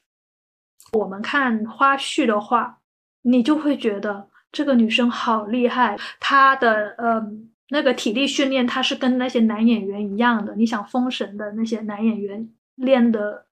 [0.92, 2.80] 我们看花絮的话，
[3.24, 7.24] 你就会觉得这个女生好厉害，她的呃
[7.70, 10.54] 那个体力训练，她是跟那些男演员一样的。
[10.56, 13.46] 你想《封神》的那些男演员练的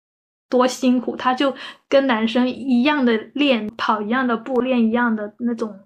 [0.50, 1.56] 多辛苦，她就
[1.88, 5.80] 跟男生一样的练，跑一样的步，练一样的那种。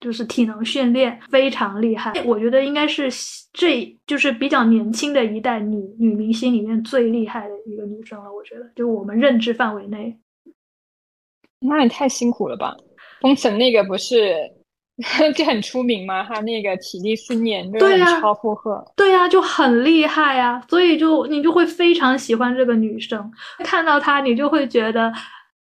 [0.00, 3.08] 就是体能训练非常厉害，我觉得应该是
[3.54, 8.30] 这就是比较年轻的一代女女明星里面最厉害的一个女生了。
[8.30, 10.14] 我觉得，就我们认知范围内，
[11.58, 12.76] 那也太辛苦了吧？
[13.22, 14.36] 封神那个不是
[15.34, 16.22] 就很出名吗？
[16.22, 20.62] 他那个体力训练对呀，超负荷，对呀，就很厉害呀。
[20.68, 23.30] 所以就你就会非常喜欢这个女生，
[23.64, 25.12] 看到她你就会觉得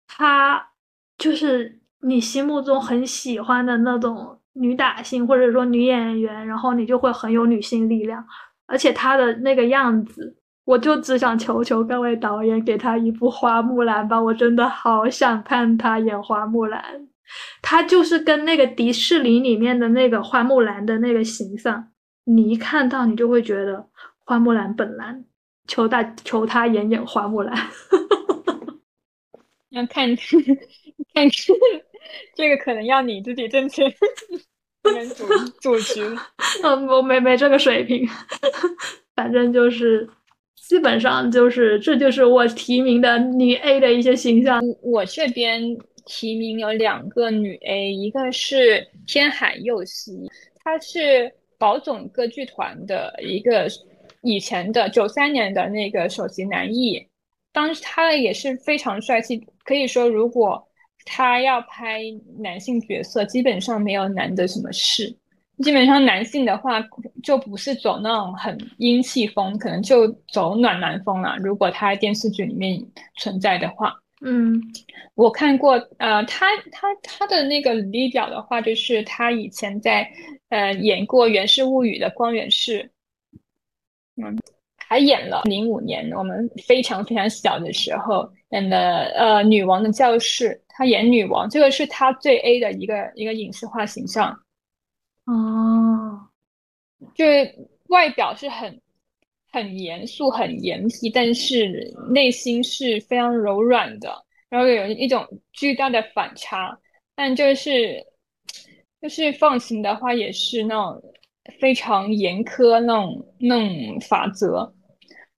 [0.08, 0.67] 她
[1.17, 1.80] 就是。
[2.01, 8.23] 你心目中很喜欢的那种女打星，或者说女演员，然后你就会很有女性力量，
[8.67, 16.84] 而且她的那个样子，我就只想求求各位导演给她一部花木兰吧，我真的好想看她演花木兰，
[17.62, 21.92] 她就是跟那个迪士尼里面的那个花木兰的那个形象，
[22.26, 23.88] 你一看到你就会觉得
[24.24, 25.26] 花木兰本兰，
[25.68, 27.56] 求大求他演演花木兰，
[29.70, 31.30] 要看看。
[32.36, 33.92] 这个可能要你自己挣钱，
[35.16, 35.26] 主
[35.60, 36.16] 主持。
[36.64, 38.08] 嗯，我没没这个水平，
[39.16, 40.08] 反正就是
[40.56, 44.62] 基本上就是，这就是我提名的女 A 的一些形象。
[44.84, 45.60] 我这边
[46.06, 50.30] 提名有两个女 A，一个是天海佑希，
[50.63, 53.68] 她是宝冢歌剧团的一个
[54.22, 57.06] 以前的九三年的那个首席男艺，
[57.52, 60.65] 当时他也是非常帅气，可以说如果。
[61.08, 62.02] 他要拍
[62.39, 65.15] 男性角色，基本上没有难的什么事。
[65.60, 66.84] 基本上男性的话，
[67.22, 71.36] 就不是走那种很英气风，可能就走暖男风了。
[71.38, 72.84] 如果他在电视剧里面
[73.20, 73.96] 存在的话，
[74.28, 74.60] 嗯，
[75.14, 80.12] 我看过，呃，他他他的那个履历表的话，就是他以前在
[80.50, 82.90] 呃演过《源氏物语》的光源氏，
[84.16, 84.36] 嗯，
[84.78, 90.60] 还演了零五年我们非常非常小的时候演的呃女王的教室。
[90.78, 94.38] 他演女王，这个是他最 A 的一个一个影视化形象，
[95.26, 96.28] 哦，
[97.14, 98.82] 就是外表是很
[99.56, 104.13] 很严肃、很严厉，但是内心是非常柔软的，
[104.50, 106.78] 然后有一种巨大的反差。
[107.15, 108.06] 但就是
[109.02, 111.02] 就是放行的话，也是那种
[111.58, 114.74] 非常严苛那种那种法则。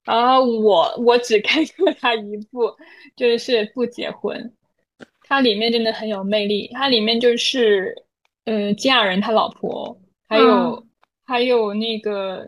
[0.04, 2.76] 然后我我只看过他一部，
[3.16, 4.52] 就是不结婚。
[5.22, 7.94] 它里面真的很有魅力，它里面就是，
[8.46, 9.96] 呃，金雅人他老婆，
[10.28, 10.84] 还有
[11.24, 12.48] 还有那个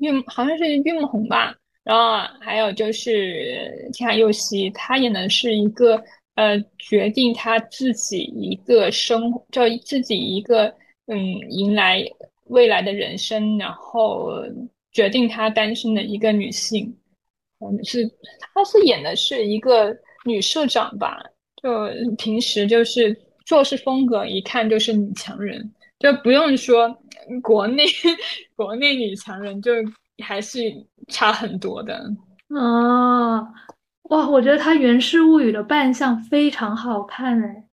[0.00, 6.02] 岳，好像是岳梦红吧，然后还有就是天海佑希，他演的是一个
[6.34, 10.74] 呃，决定他自己一个生，就自己一个
[11.06, 11.18] 嗯，
[11.50, 12.04] 迎来
[12.46, 14.42] 未来的人生，然后
[14.92, 16.92] 决定他单身的一个女性，
[17.60, 18.04] 嗯，是，
[18.40, 21.22] 他是演的是一个女社长吧。
[21.62, 25.72] 就平时就是做事风格，一看就是女强人，
[26.04, 26.94] 就不用说
[27.42, 27.86] 国内
[28.54, 29.72] 国内女强人，就
[30.22, 30.60] 还是
[31.08, 31.94] 差很多的。
[32.54, 33.40] 啊，
[34.10, 37.64] 哇，我觉得她《源氏物语》的扮相非常好看哎，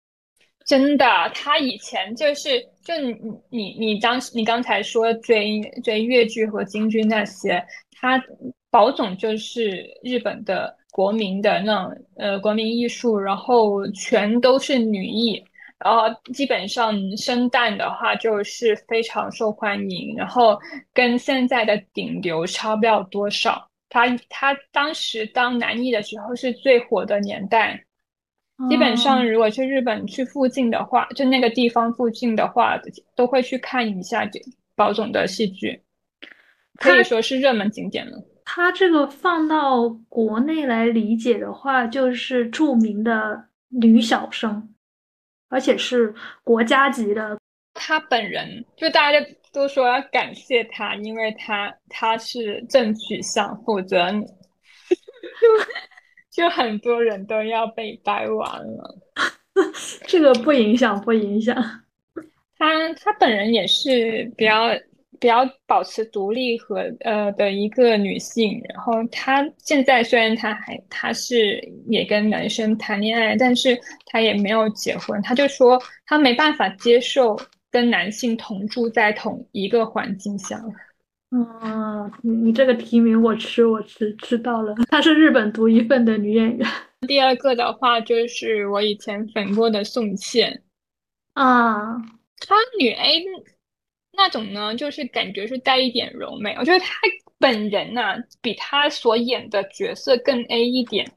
[0.64, 3.16] 真的，她以前就是就你
[3.50, 7.60] 你你当时你刚才说追追越剧和京剧那些，
[8.00, 8.22] 她
[8.70, 10.78] 宝总就是日本的。
[10.92, 15.40] 国民的那种呃国民艺术，然后全都是女艺，
[15.84, 20.58] 然后基本上生旦的话就是非常受欢迎，然后
[20.92, 23.66] 跟现在的顶流差不了多少。
[23.88, 27.84] 他他当时当男艺的时候是最火的年代，
[28.68, 32.78] 基本上如果去日本去附近的话，就那个地方附近的话，
[33.16, 34.38] 都会去看一下这
[34.76, 35.82] 宝总的戏剧，
[36.76, 38.22] 可以说是热门景点了。
[38.44, 44.69] 他这个放到国内来理解的话，就是著名的女小生，
[45.50, 47.38] 而且是国家级的。
[47.74, 49.18] 他本人就大家
[49.52, 54.26] 都说要感谢他，因为他他是正取向，否则就
[56.30, 58.98] 就很多人都要被掰弯了。
[60.06, 61.54] 这个不影响，不影响。
[62.58, 64.68] 他他本人也是比较。
[65.20, 75.20] 比较保持独立和呃的一个女性，然后她现在虽然她还她是也跟男生谈恋爱，但是她也没有结婚。
[75.20, 77.38] 她就说她没办法接受
[77.70, 80.58] 跟男性同住在同一个环境下。
[81.32, 86.66] 嗯，你你这个提名我吃，我吃知道了，她是日本独一份的女演员。
[87.06, 90.62] 第二个的话就是我以前粉过的宋茜，
[91.34, 91.94] 啊，
[92.40, 93.22] 她女 A
[94.22, 96.54] 那种呢，就是感觉是带一点柔美。
[96.58, 96.94] 我觉得他
[97.38, 101.10] 本人呢，比他所演的角色更 A 一点。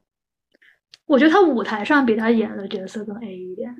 [1.05, 3.75] 我觉得他舞台上比他演的角色更 A 一点。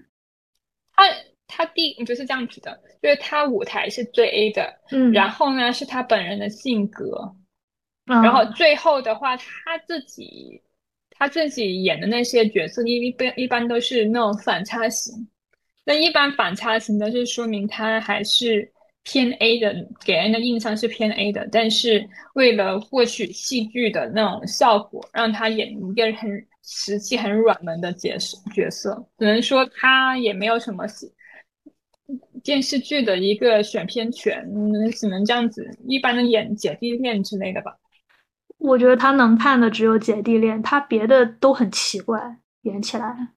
[0.91, 1.03] 他
[1.47, 7.33] 他第，我觉得是这样子的，就是他舞台是最 A 的，嗯，然后呢是他本人的性格，
[8.07, 10.61] 嗯然后最后的话，他自己
[11.11, 15.25] 他自己演的那些角色，一一般一般都是那种反差型。
[15.85, 18.71] 那一般反差型的是说明他还是
[19.03, 19.73] 偏 A 的，
[20.05, 30.85] 给人的印象是偏 A 的，但是为了获取戏剧的那种效果，让他演一个很实际、很软萌的角色角色，只能说他也没有什么
[32.43, 34.41] 电视剧的一个选片权，
[34.93, 37.77] 只能这样子，一般的演姐弟恋之类的吧。
[38.57, 43.33] 我觉得他能看的只有姐弟恋，他别的都很奇怪，演起来。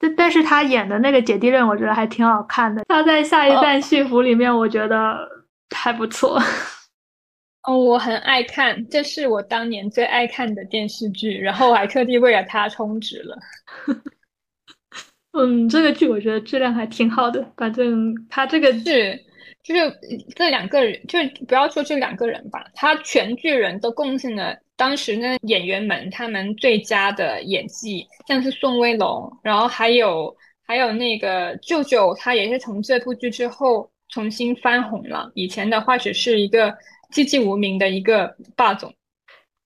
[0.00, 2.82] 但但是他演的那个姐弟恋，我觉得还挺好看的。
[2.88, 5.28] 他在《下一站幸福》里面，我觉得
[5.76, 6.40] 还不错。
[7.68, 13.38] 哦，我很爱看，这是我当年最爱看的电视剧，然后我还特地为了它充值了。
[15.36, 17.52] 嗯，这个剧我觉得质量还挺好的。
[17.58, 19.14] 反正他这个剧，
[19.62, 19.94] 就是
[20.34, 36.70] 这两个人，就是不要说这两个人吧，他全剧人都贡献了当时呢演员们他们最佳的演技，像是宋威龙，然后还有还有那个舅舅，他也是从这部剧之后重新翻红了，以前的话只是一个
[37.12, 38.90] 寂寂无名的一个霸总。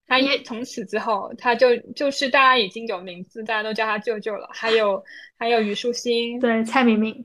[0.08, 4.48] 他也从此之后，他就就是大家已经有名字，大家都叫他舅舅了。
[4.52, 5.00] 还有
[5.38, 7.24] 还有虞书欣，对蔡明明，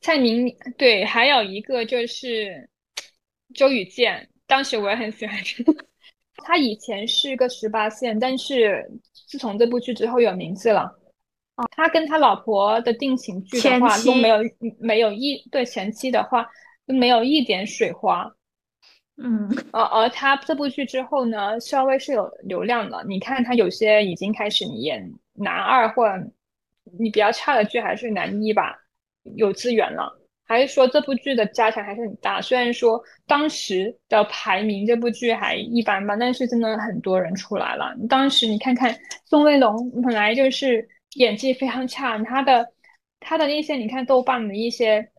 [0.00, 2.66] 蔡明对，还有一个就是
[3.54, 5.36] 周雨健，当时我也很喜欢
[6.44, 6.56] 他。
[6.56, 8.88] 以前是个十八线，但是
[9.28, 10.82] 自从这部剧之后有名字了。
[11.56, 14.38] 哦他跟他老婆的定情剧的话都没有
[14.78, 16.48] 没有一对前妻的话
[16.86, 18.28] 都没有一点水花。
[19.16, 23.04] 嗯，而而他这部剧之后呢，稍微是有流量了。
[23.06, 26.08] 你看他有些已经开始演男二或
[26.98, 28.76] 你比较差的剧还是男一吧，
[29.36, 30.20] 有资源了。
[30.46, 32.40] 还是说这部剧的加成还是很大？
[32.40, 37.94] 虽然说当时的排名这部剧还一般般，但是真的很多人出来了。
[38.08, 42.66] 当时你看看宋威龙，本来就是演技非常差，他的
[43.20, 45.10] 他的一些你看豆瓣的一些。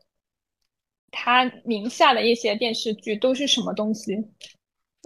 [1.17, 4.17] 他名下的一些电视剧都是什么东西？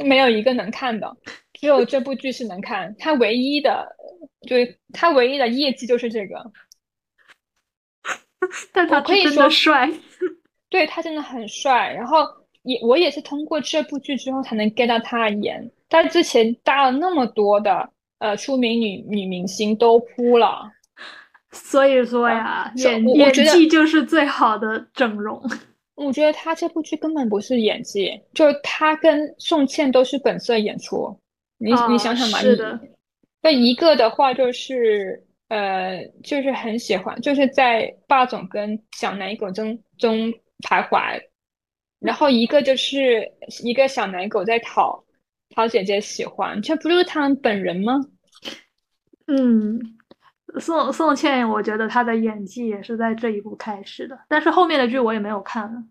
[0.03, 1.15] 没有一个能看的，
[1.53, 2.95] 只有这部剧是能看。
[2.97, 3.87] 他唯一的，
[4.47, 4.55] 就
[4.91, 6.51] 他唯一的业绩就是这个。
[8.73, 9.91] 但他我可以真的说帅。
[10.69, 12.19] 对他真的很帅，然后
[12.61, 15.71] 也我也是通过这部剧之后才能 get 到他的颜。
[15.89, 20.71] 他之前搭了那么多的呃出名女女明星都扑了，
[21.51, 25.41] 所以说呀，是演演技就是最好的整容。
[25.95, 31.19] 我觉得他这部剧根本不是演技，就是他跟宋茜都是本色演出。
[31.57, 32.79] 你哦你想想嘛，你是的
[33.41, 41.19] 那一个的话就是呃，就是很喜欢，就是在霸总跟小奶狗中中徘徊，
[41.99, 43.29] 然后一个就是
[43.63, 45.03] 一个小奶狗在讨
[45.55, 47.99] 讨姐姐喜欢，这不就是他们本人吗？
[49.25, 49.79] 嗯，
[50.59, 55.83] 宋宋茜，我觉得她的演技也是在这一部开始的，但是后面的剧我也没有看了。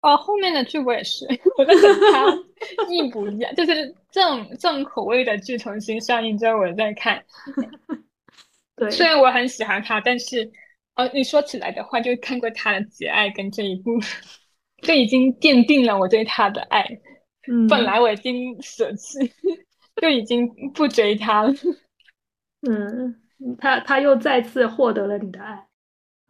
[0.00, 1.24] 哦，后面的剧我也是，
[1.56, 7.24] 我在等它一补一样，就是正正口味的剧重新上映之后，我再看。
[8.76, 10.50] 对，虽然我很喜欢他，但是，
[10.94, 13.98] 呃，你说起来的话，就看过他的《节爱》跟这一部，
[14.82, 16.86] 就已经奠定了我对他的爱。
[17.48, 19.18] 嗯，本来我已经舍弃，
[20.00, 21.52] 就已经不追他了。
[22.66, 23.16] 嗯，
[23.58, 25.66] 他他又再次获得了你的爱。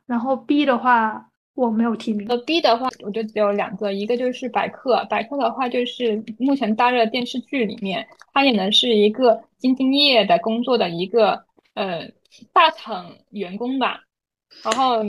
[0.06, 2.26] 然后 B 的话，我没有提名。
[2.28, 12.10] 呃，B 的话，我就只有两个，一个就是百克，百克的话就是目前大热电视剧里面，他演的是一个兢兢业业的工作的一个呃
[12.52, 14.00] 大厂员工吧，
[14.62, 15.08] 然后嗯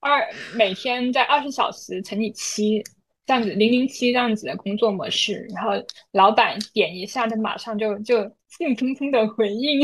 [0.00, 2.82] 二每天在二十小时乘以七
[3.26, 5.70] 这样子，零零七这样子的工作模式，然后
[6.12, 9.80] 老板点一下，他马上就就兴冲冲的回应，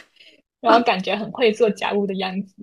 [0.60, 2.54] 然后感觉很会做家务的样子。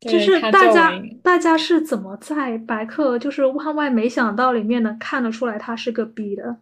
[0.00, 6.56] 就是大家大家是怎么在白客就是万万没想到里面能看得出来他是个 B 的？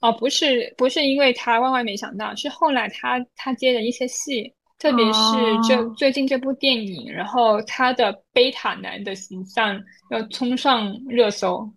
[0.00, 5.18] 哦，不是不是因为他万万没想到，是后来他他接的一些戏，特别是
[5.66, 11.68] 这最近这部电影，然后他的贝塔男的形象要冲上热搜。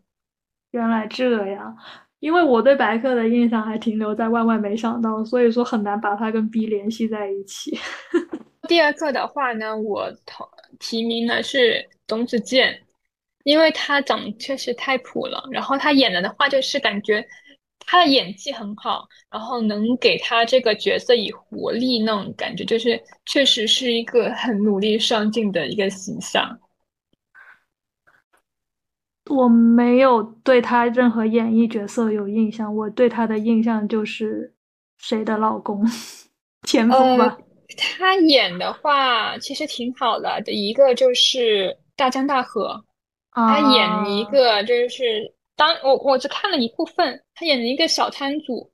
[0.69, 1.75] 原来这样，
[2.19, 7.77] 因为我对白客的印象还停留在万万没想到，所以说很难把他跟 B 联系在一起。
[8.69, 10.47] 第二个的话呢，我投
[10.79, 12.79] 提名的是董子健，
[13.43, 17.27] 因为他长得确实太普了，然后他演了的话就是感觉。
[17.85, 26.57] 他的演技很好，然后能给他这个角色以活力那种感觉，就是确实是一个很努力上进的一个形象。
[29.29, 34.53] 我没有对他任何演绎角色有印象，我对他的印象就是
[34.97, 35.85] 谁的老公，
[36.65, 37.37] 前夫吧。
[37.77, 42.83] 他演的话其实挺好的，一个就是《大江大河》，
[43.47, 45.33] 他演一个就是。
[45.61, 48.67] 当我我只看了一部分，他演的一个小摊主，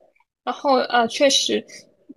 [0.45, 1.61] 然后呃，确实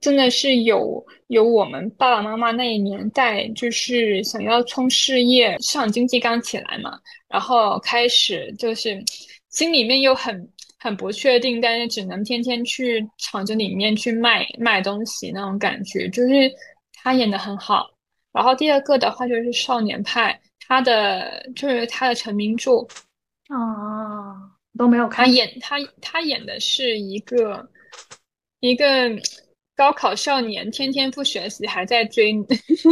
[0.01, 9.05] 真的是有有我们爸爸妈妈那一年代，就是想要冲事业，市场经济刚起来嘛，然后开始就是
[9.49, 10.49] 心里面又很
[10.79, 16.49] 很不确定，但是只能天天去厂子里面去卖卖东西那种感觉，就是
[17.03, 17.91] 他演的很好。
[18.31, 20.33] 然后第二个的话就是《少年派》，
[20.69, 22.87] 他的就是他的成名作
[23.49, 24.50] 啊。
[24.81, 25.27] 都没有看。
[25.27, 27.69] 他演他他演的是一个
[28.61, 29.11] 一个
[29.77, 32.33] 高考少年，天天不学习，还在追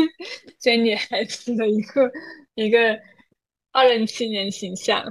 [0.60, 2.12] 追女孩子的一个
[2.56, 2.94] 一个
[3.72, 5.02] 二零青年形象。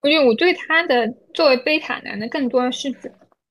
[0.00, 2.94] 我觉得我对他的作为贝塔男的，更多的是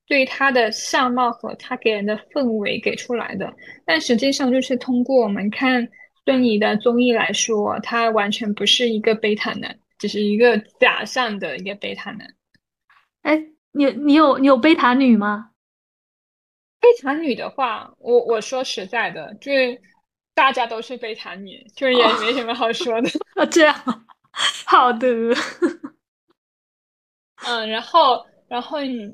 [0.08, 3.54] 对他的相貌和他给人的氛围给出来的。
[3.86, 5.86] 但实际上，就是通过我们看
[6.24, 9.78] 孙怡的综艺来说，他完全不是一个贝塔男。
[10.00, 12.34] 只是一个假象的一个贝塔男，
[13.22, 15.52] 哎，你你有你有贝塔女吗？
[16.80, 19.80] 贝塔女的话，我我说实在的，就是
[20.34, 23.10] 大家都是贝塔女，就是也没什么好说的。
[23.36, 23.76] 啊， 这样，
[24.66, 25.08] 好的。
[27.46, 29.14] 嗯，然后然后你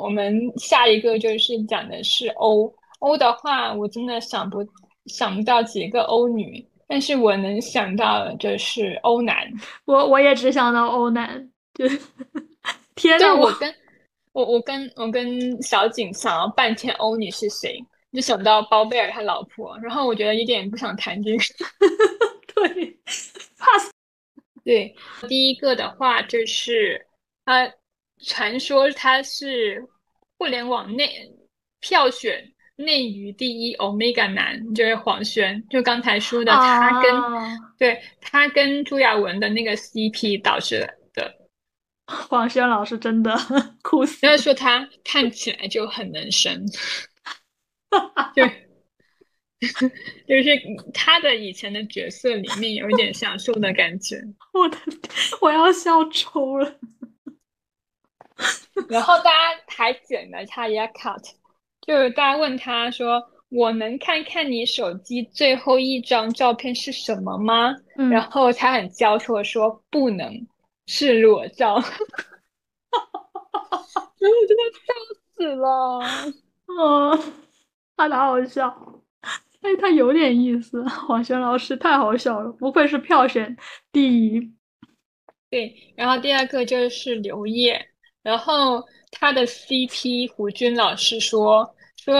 [0.00, 4.66] 我们下一个就是讲的是欧欧的话，我真的想不
[5.06, 6.68] 想不到几个欧女。
[6.86, 9.50] 但是我能想到的就是欧南，
[9.86, 11.86] 我我也只想到欧男，就
[12.94, 13.74] 天呐，我跟
[14.32, 17.78] 我我跟我跟小景想了半天欧女是谁，
[18.12, 21.44] 就想到包贝尔他老婆，然后我觉得一点也不想谈这个，
[22.54, 22.98] 对
[23.58, 23.90] ，pass。
[24.64, 24.94] 对，
[25.28, 27.06] 第一个的话就是
[27.44, 27.70] 呃
[28.24, 29.86] 传说他是
[30.38, 31.30] 互联网内
[31.80, 32.53] 票选。
[32.76, 37.12] 内娱第一，Omega 男就是黄轩，就刚才说的，他跟
[37.78, 40.80] 对他跟朱亚文的那个 CP 导致
[41.12, 41.34] 的。
[42.06, 43.34] 黄轩老师真的
[43.82, 46.66] 哭死，要说他看起来就很能生，
[48.36, 48.46] 就
[50.28, 50.60] 就是
[50.92, 54.22] 他的以前的角色里面有一点享受的感觉。
[54.52, 54.76] 我的，
[55.40, 56.78] 我要笑抽了。
[58.88, 61.22] 然后大家还剪了他一 cut。
[61.86, 67.76] 就是大家问他说：“我能看看你手机最后一张照片是什么吗？”
[68.10, 70.46] 然后他很娇羞的说：“不能，
[70.86, 71.90] 是裸照。”哈
[72.90, 73.20] 哈
[73.52, 74.12] 哈哈哈！
[74.18, 74.94] 真的笑
[75.36, 76.00] 死了，
[76.66, 77.32] 嗯，
[77.96, 79.02] 他的好笑，
[79.60, 80.82] 哎，他有点意思。
[80.88, 83.54] 黄轩老师太好笑了，不愧是票选
[83.92, 84.40] 第一。
[85.50, 87.88] 对，然后第二个就是刘烨，
[88.22, 88.82] 然后。
[89.14, 92.14] 他的 CP 胡军老师说说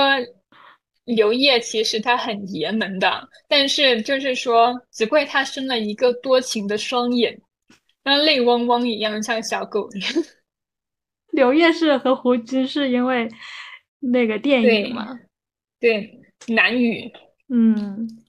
[1.04, 7.38] 刘烨其实他很爷们的，但是就是说只怪他生了一个多情的双眼，
[8.04, 10.12] 像泪汪汪一样，像小狗一样。
[11.32, 13.28] 刘烨是和胡军是因为
[14.00, 15.18] 那个电影吗？
[15.80, 17.12] 对，男女，
[17.48, 18.23] 嗯。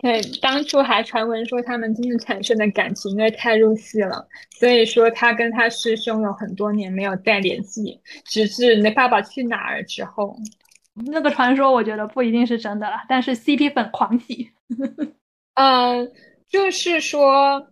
[0.00, 4.26] 对，当初还传闻说他们真的产生的感情因为太入戏了，
[4.58, 10.36] 所以说他跟他师兄有很多年没有再联系，直至那《爸爸去哪儿》之后，
[11.06, 14.50] 那个传说我觉得不一定是真的了，但是 CP 粉狂喜。
[15.54, 16.12] 嗯，
[16.48, 17.66] 就是说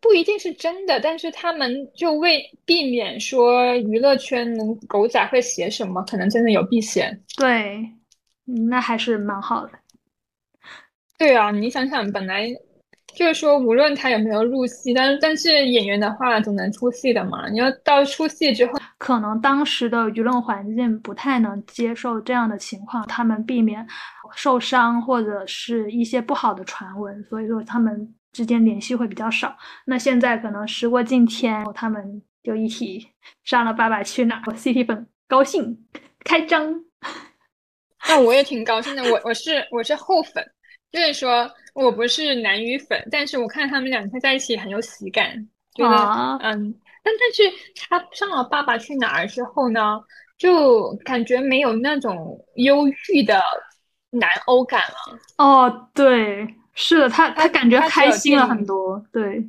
[0.00, 7.22] 不一定是真的，但是他们就为避免说娱乐圈能狗仔会写什么，可能真的有避嫌。
[7.36, 7.88] 对，
[8.68, 9.72] 那还是蛮好的。
[11.18, 12.48] 对啊，你想想，本来
[13.14, 17.48] 就是说，无论他有没有入戏，但是但是演员的话总能出戏的嘛。
[17.48, 23.86] 你要到出戏之后，可能当时的舆论环境不太能接受这样的情况，他们避免
[24.34, 29.56] 受伤或者是一些不好的传闻，所以说他们之间联系会比较少。
[29.86, 33.06] 那现在可能时过境迁，他们就一起
[33.44, 35.86] 上了《爸爸去哪儿》，CP 粉高兴
[36.24, 36.84] 开张。
[38.08, 39.02] 那我也挺高兴的。
[39.04, 40.44] 我我是我是后粉，
[40.94, 46.72] 就是说我不是男女粉，但是我看他们两个在一起很有喜感，觉得嗯。
[47.02, 47.42] 但但是
[47.74, 50.00] 他上了《爸爸去哪儿》之后呢，
[50.38, 53.42] 就感觉没有那种忧郁的
[54.10, 55.18] 男欧感了。
[55.36, 59.04] 哦，对，是的，他他感觉开心了很多。
[59.12, 59.44] 对，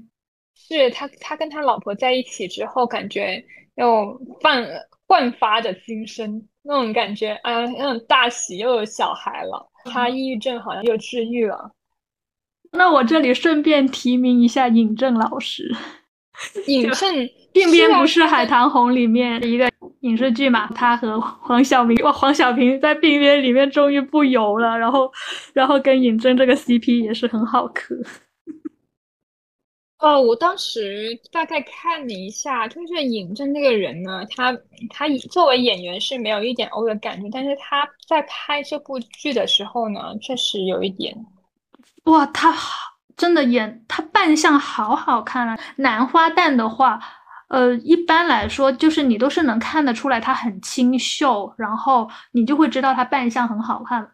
[0.56, 4.68] 是他他跟他老婆在一起之后，感觉又焕
[5.08, 6.46] 焕发着新生。
[6.64, 11.72] 那种感觉，啊，那种大喜又有小孩了，他抑郁症好像又治愈了。
[12.72, 15.74] 那我这里顺便提名一下尹正老师。
[16.68, 17.16] 尹 正，
[17.54, 19.72] 鬓边不是海棠红里面的一个
[20.02, 20.68] 影视剧嘛？
[20.76, 25.10] 他和黄晓明，哇，黄晓明在鬓边里面终于不油了，然后，
[25.54, 27.96] 然后跟尹正这个 CP 也是很好磕。
[30.00, 34.52] 哦，我当时大概看了一下，就是尹正那个人呢，他
[34.90, 41.16] 他作为演员是没有一点欧的感觉，但是他在拍这部剧的时候呢，确实有一点。
[42.04, 45.58] 哇，他好，真的演他扮相好好看啊！
[45.78, 47.00] 男花旦的话，
[47.48, 54.12] 呃，一般来说就是你都是能看得出来他很清秀，然后你就会知道他扮相很好看。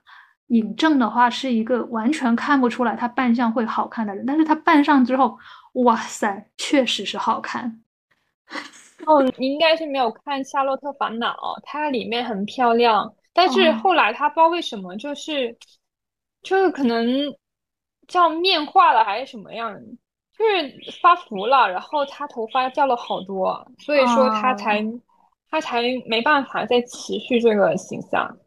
[0.47, 5.37] 尹正的话是一个完全看不出来他扮相会好看的人，但是他扮上之后。
[5.73, 7.81] 哇塞，确实是好看。
[9.05, 15.57] 哦，你应该是没有看《夏洛特烦恼》，它里面很漂亮，但是后来他不知道为什么，就是
[16.43, 17.07] 就是可能
[18.07, 19.73] 叫面化了还是什么样，
[20.37, 24.85] 就是发福了，然后他头发掉了好多，所以说他才
[25.49, 28.37] 他才没办法再持续这个形象。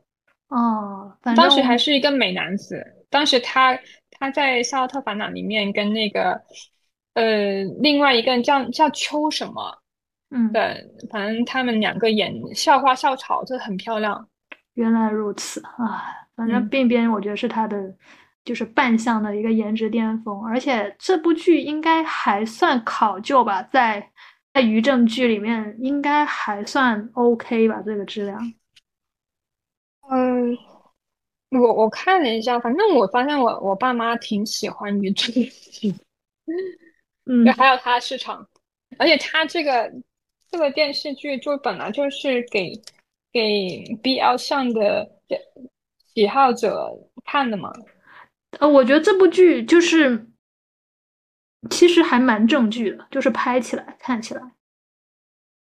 [0.48, 3.76] 哦，当时还是一个美男子，当时他
[4.10, 6.40] 他在《夏洛特烦恼》里面跟那个。
[7.14, 9.78] 呃，另外一个人叫叫秋什么，
[10.30, 14.28] 嗯，对，反正他们两个演校花校草，这很漂亮。
[14.74, 16.02] 原来如此啊，
[16.34, 17.94] 反正边边我觉得是他的
[18.44, 24.10] 就是扮相的一个颜值巅峰，而且这部剧应该还算考究吧，在
[24.52, 28.54] 在于正剧里面应该还算 OK 吧，这个质量。
[30.10, 30.58] 嗯，
[31.50, 35.94] 我我看了一下，反正我发现我我爸妈挺喜欢于正剧。
[37.26, 38.46] 嗯，还有它的市场，
[38.98, 39.92] 而且它这个
[40.50, 42.72] 这个电视剧就本来就是给
[43.32, 43.40] 给
[44.02, 45.10] BL 向的
[46.14, 46.90] 喜好者
[47.24, 47.72] 看的嘛。
[48.60, 50.28] 呃，我觉得这部剧就是
[51.70, 54.42] 其实还蛮正剧的，就是拍起来看起来。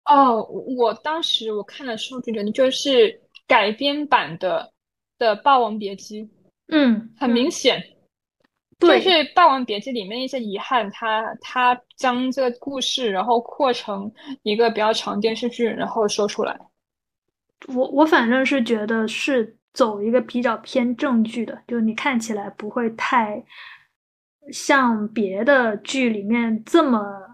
[0.06, 0.42] 哦，
[0.78, 4.74] 我当时我看的时候就觉得就是改编版的
[5.18, 6.24] 的《霸王别姬》，
[6.68, 7.82] 嗯，很明显。
[8.82, 14.12] 就是《霸王别姬》里面一些遗憾，他他将这个故事然后扩成
[14.44, 16.60] 一个比较长电视剧，然后说出来。
[17.68, 23.44] 我我反正是觉得是走一个比较偏正剧的，就你看起来不会太
[24.52, 27.31] 像别的剧里面这么。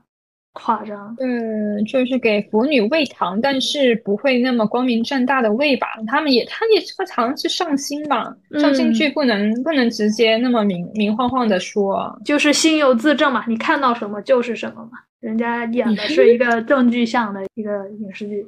[0.58, 5.88] 夸张，嗯，就是给腐女喂糖，但是不会那么光明正大的喂吧？
[6.08, 8.36] 他们也，他也这个糖是上心吧？
[8.60, 14.98] 上心剧不能不能直接那么明明晃晃的说，就是心有自证嘛，你看到什么就是什么嘛。
[15.20, 18.46] 人家演的是一个正剧向的一个影视剧，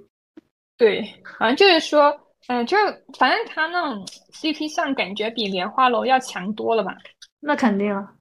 [0.77, 1.07] 对，
[1.37, 2.15] 反正就是说，
[2.47, 2.77] 嗯，就
[3.17, 6.97] 反正他那种 CP 向感觉比莲花楼要强多了吧？
[7.39, 8.13] 那肯定啊。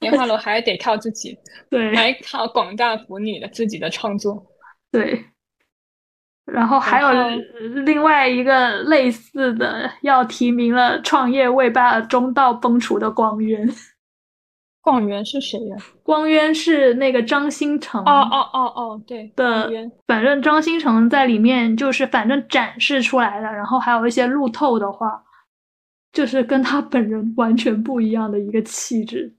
[0.00, 1.36] 莲花楼还得靠自己，
[1.70, 4.46] 对，还靠广大腐女的自己的创作，
[4.92, 5.24] 对。
[6.44, 7.08] 然后还有
[7.84, 13.68] 另外一个类似的，要提名了创业未罢中道崩殂的光渊。
[14.80, 15.76] 光渊是谁呀？
[16.04, 18.00] 光渊是那个张新成。
[18.04, 19.68] 哦哦哦哦，对的。
[20.06, 25.20] 反正张新成在里面就是反正展示出来的，然后还有一些路透的话，
[26.12, 29.35] 就是跟他本人完全不一样的一个气质。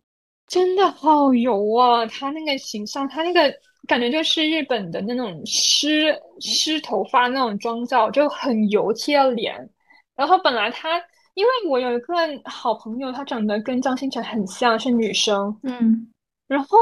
[0.47, 2.05] 真的好油啊！
[2.05, 3.53] 他那个形象，他那个
[3.85, 9.69] 感觉就是日本的那种湿湿头发那种妆造，就很油贴脸。
[10.15, 10.97] 然后本来他，
[11.33, 12.13] 因为我有一个
[12.45, 15.55] 好朋友，她长得跟张新成很像，是女生。
[15.63, 16.11] 嗯。
[16.47, 16.77] 然后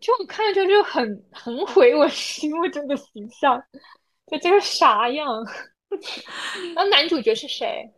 [0.00, 3.62] 就看着就就很很毁我心目中的形象，
[4.26, 5.28] 就这个啥样？
[6.74, 7.92] 那男主角是谁？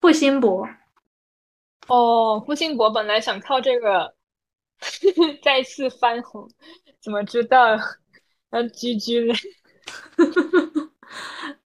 [0.00, 0.66] 付辛博。
[1.88, 4.14] 哦，付辛博本来想靠这个
[5.42, 6.48] 再次翻红，
[7.00, 7.76] 怎么知道
[8.50, 9.34] 要 GG 了？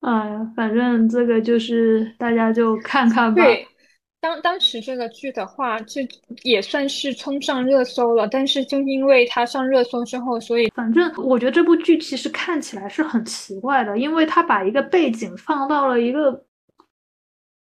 [0.01, 3.43] 哎呀，反正这个就是大家就看看吧。
[3.43, 3.67] 对，
[4.19, 6.07] 当当时这个剧的话，这
[6.43, 8.27] 也算是冲上热搜了。
[8.27, 16.45] 但是就因为它上热搜之后，所以反正我觉得这部剧其实看起来是很奇怪的，因为它把一个背景放到了一个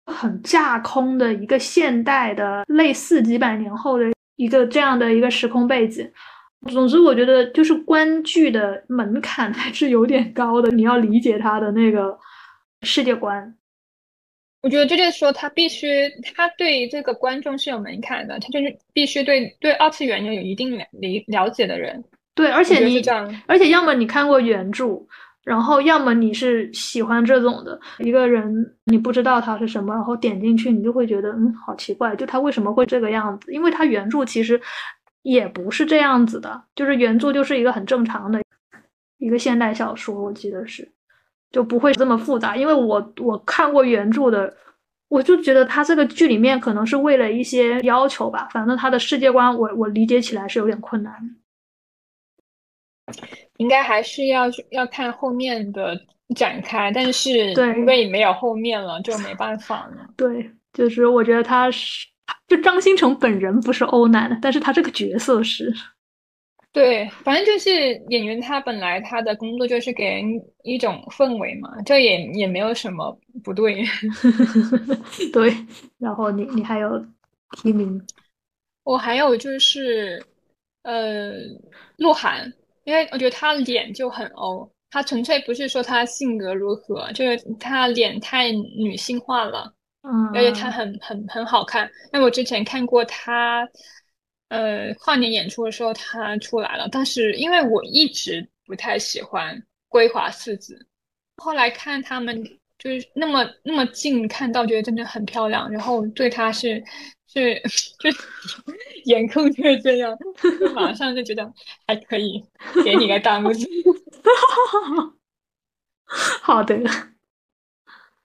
[0.07, 4.05] 很架空的一个现代的类似几百年后的
[4.37, 6.09] 一个这样的一个时空背景。
[6.71, 12.17] 总之，我觉得就是观剧的门槛还是有点高的，你要理解他的那个
[12.81, 13.55] 世界观。
[14.63, 15.87] 我觉得这就是说，他必须
[16.35, 22.03] 他对这个观众是有门槛的，他就是必须对对二次元要有一定理了解的人。
[22.33, 23.01] 对，而且你
[23.45, 24.99] 而且要么你看过原著，
[25.47, 33.53] 然后要么你是喜欢这种的一个人，你不知道他是什么，然后点进去，你就会觉得嗯，好奇怪，就他为什么会这个样子？
[33.53, 34.59] 因为他原著其实。
[35.23, 38.41] 也不是这样子的，就是原著就是一个很正常的
[39.17, 40.89] 一个现代小说，我记得是，
[41.51, 42.55] 就不会这么复杂。
[42.55, 44.55] 因为我我看过原著的，
[45.09, 51.13] 我就觉得他这个剧里面可能是为了一些要求吧，反正他的世界观我我理解起来是有点困难。
[53.57, 55.99] 应该还是要要看后面的
[56.35, 60.09] 展开，但是对，因为没有后面了，就没办法了。
[60.15, 62.07] 对，就是我觉得他是。
[62.45, 65.73] 就张新成本人不是欧男，但是他这个角色是。
[66.71, 67.69] 对，反正就是
[68.09, 70.23] 演员，他本来他的工作就是给人
[70.63, 73.83] 一种氛围嘛，这也也没有什么不对。
[75.33, 75.53] 对，
[75.97, 77.05] 然后你你还有
[77.57, 78.01] 提名，
[78.83, 80.23] 我还有就是，
[80.83, 81.33] 呃，
[81.97, 82.51] 鹿晗，
[82.87, 89.73] 因为我觉得他脸就很欧，他纯粹不是说他性格如何，就是他脸太女性化了。
[90.03, 91.91] 嗯，而且他很很很好看。
[92.13, 93.67] 那我之前看过他，
[94.47, 100.87] 呃，跨年演出的时候他出来了，但是因为我一直不太喜欢归华四子，
[101.43, 102.41] 后来看他们
[102.79, 106.81] 就是那么那么近看到，觉得真的很漂亮，然后对他是
[107.27, 107.61] 是
[107.99, 108.09] 就
[109.05, 110.17] 颜控就是这样，
[110.73, 111.53] 马上就觉得
[111.85, 112.43] 还可以，
[112.83, 113.67] 给你个大拇指。
[116.41, 116.75] 好的。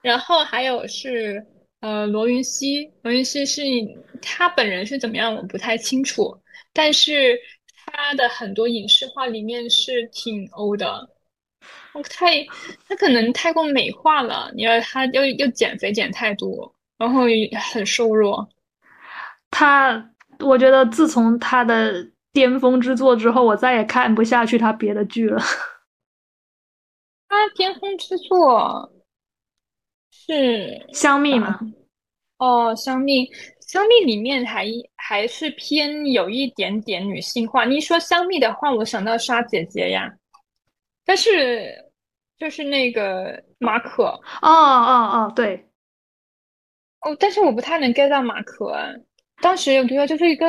[0.01, 1.47] 然后还有是。
[1.83, 3.61] 呃，罗云熙，罗云熙是
[4.23, 6.41] 他本人是怎么样，我不太清楚。
[6.73, 7.37] 但是
[7.75, 11.11] 他的很多影视化里面是挺欧的，
[12.09, 12.47] 太
[12.87, 14.49] 他可能太过美化了。
[14.55, 17.23] 你要他又又减肥减太多，然后
[17.73, 18.49] 很瘦弱。
[19.53, 21.93] 他，我觉得自从他的
[22.33, 25.41] 巅峰之作之后，我再也看不下去他别的剧了。
[27.29, 28.93] 他巅峰之作。
[30.11, 31.59] 是香蜜吗？
[32.39, 33.29] 哦，香蜜，
[33.61, 37.65] 香蜜里面还还是偏有一点点女性化。
[37.65, 40.09] 你一说香蜜的话，我想到沙姐姐呀。
[41.05, 41.75] 但是
[42.39, 45.69] 就是那个马可，哦哦哦，对。
[47.01, 48.73] 哦，但是我不太能 get 到马可。
[49.43, 50.47] 当时我觉得就是一个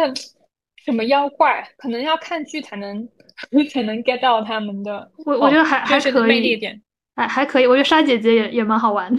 [0.85, 3.09] 什么妖怪，可能要看剧才能
[3.69, 5.11] 才能 get 到他们的。
[5.25, 6.57] 我我觉得还还可以。
[7.15, 9.15] 还还可以，我觉得沙姐姐也也蛮好玩。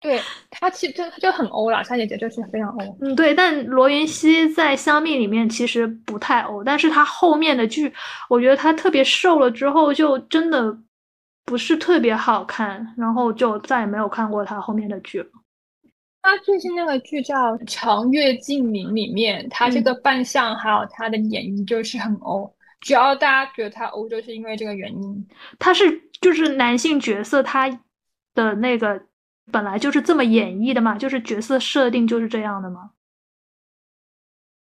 [0.00, 0.20] 对
[0.50, 2.98] 她其实就就很欧了，沙姐姐就是非常欧。
[3.00, 3.34] 嗯，对。
[3.34, 7.92] 但罗云熙在《香蜜》里面其实不太欧，但是他后面的剧，
[8.28, 10.76] 我觉得他特别瘦了之后，就真的
[11.44, 15.30] 不是特别好看，然后就再也没有看过他后面的剧了。
[16.28, 22.54] 她最近那个剧叫《长月烬明》里面，他这个扮相还有他的演绎就是很欧。
[22.80, 25.26] 主要大家觉得他欧，就是因为这个原因。
[25.58, 26.02] 他是。
[26.20, 27.68] 就是男性角色，他
[28.34, 29.00] 的那个
[29.52, 32.90] 本来就是这么演绎的嘛，就是角色设定就是这样的吗？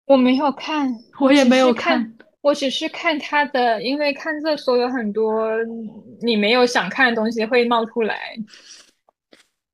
[0.06, 5.50] 我没有看，我也没有看，我只是看他的，因为看热搜有很多
[6.22, 8.36] 你没有想看的东西会冒出来，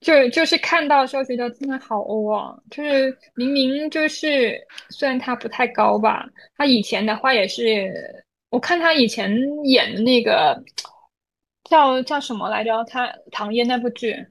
[0.05, 2.55] 就就是看到时候觉得真的好欧啊！
[2.69, 4.55] 就是明明就是
[4.89, 7.91] 虽然他不太高吧，他以前的话也是，
[8.51, 9.35] 我看他以前
[9.65, 10.63] 演的那个。
[11.67, 12.83] 叫叫什么来着？
[12.83, 14.27] 他唐嫣那部剧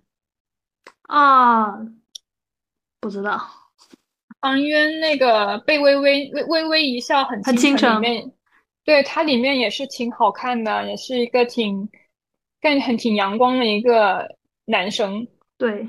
[1.08, 1.66] 啊，
[3.00, 3.40] 不知道。
[4.40, 8.32] 唐嫣那个被微微微微微一笑很倾城里面，
[8.84, 11.88] 对他里面也是挺好看的，也是一个挺
[12.60, 14.28] 更很挺阳光的一个
[14.66, 15.26] 男生。
[15.56, 15.88] 对，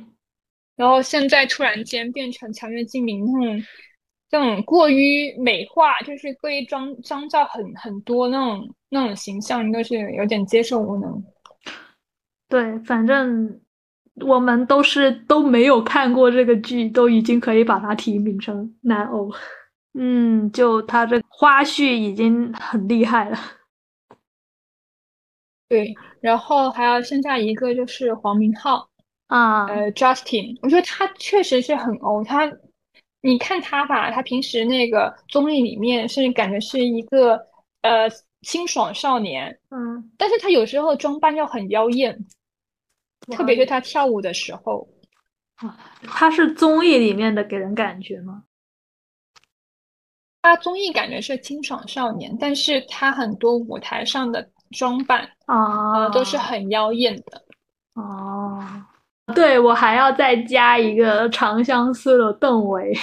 [0.76, 3.64] 然后现在突然间变成《强月烬明》那种
[4.30, 11.24] 这种过于美化，就是过于妆妆造很很多那种那种形象，都是有点接受无能。
[12.48, 13.60] 对，反正
[14.26, 19.32] 我们都是都没有看过这个剧，都已经可以把它提名成男偶。
[19.94, 23.38] 嗯，就他这花絮已经很厉害了。
[25.68, 28.88] 对，然后还有剩下一个就是黄明昊
[29.28, 32.24] 啊，呃，Justin，我觉得他确实是很欧。
[32.24, 32.52] 他，
[33.22, 37.36] 你看他吧，他平时那个综艺里面是感觉是一个
[37.82, 38.10] 呃
[38.42, 42.26] 清爽少年，嗯，但是他有时候装扮又很妖艳。
[43.32, 44.88] 特别是他跳舞的时候，
[45.56, 48.44] 啊，他是综艺里面的给人感觉吗？
[50.44, 57.44] 他综艺感觉是清爽少年，但是他很多舞台上的装扮啊，都是很妖艳的。
[57.96, 58.64] 哦，
[59.34, 62.94] 对我还要再加一个长相思的邓为。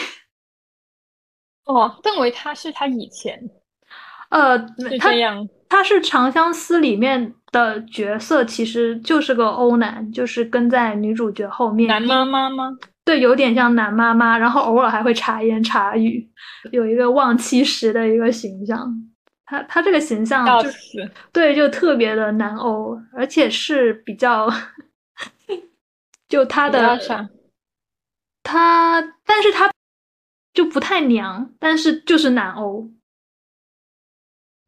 [1.67, 3.39] 哦，邓为他是他以前，
[4.31, 4.59] 呃，
[4.99, 11.89] 他这样，他是长相思里面的角色，其实就是个欧男，就是跟在女主角后面。
[11.89, 12.77] 男妈妈吗？
[13.05, 16.29] 对，有点像男妈妈，然后偶尔还会茶言茶语，
[16.71, 18.93] 有一个忘妻时的一个形象。
[19.45, 24.49] 他他这个形象就是对，就特别的南欧，而且是比较，
[26.33, 26.99] 就他的
[28.43, 29.71] 他，但是他
[30.55, 32.91] 就不太娘，但是就是男欧。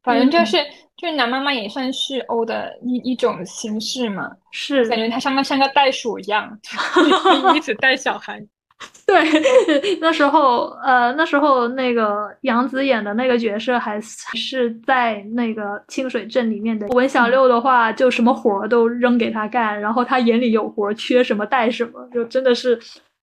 [0.03, 0.57] 反正就是
[0.95, 6.55] 就是男妈妈也算是欧的一一种形式嘛，是感觉他像个像个袋鼠一样，
[7.55, 8.39] 一直带小孩。
[9.07, 16.87] 对，那时候呃，那时候那个杨紫演的那个角色还是在那个清水镇里面的。
[16.87, 22.77] 文小六的话，就什么活都扔给他干，然后他眼里有活，缺什么带什么，就真的是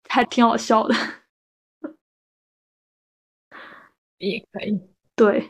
[0.08, 0.94] 还挺好笑的。
[4.18, 4.80] 也可以，
[5.16, 5.48] 对。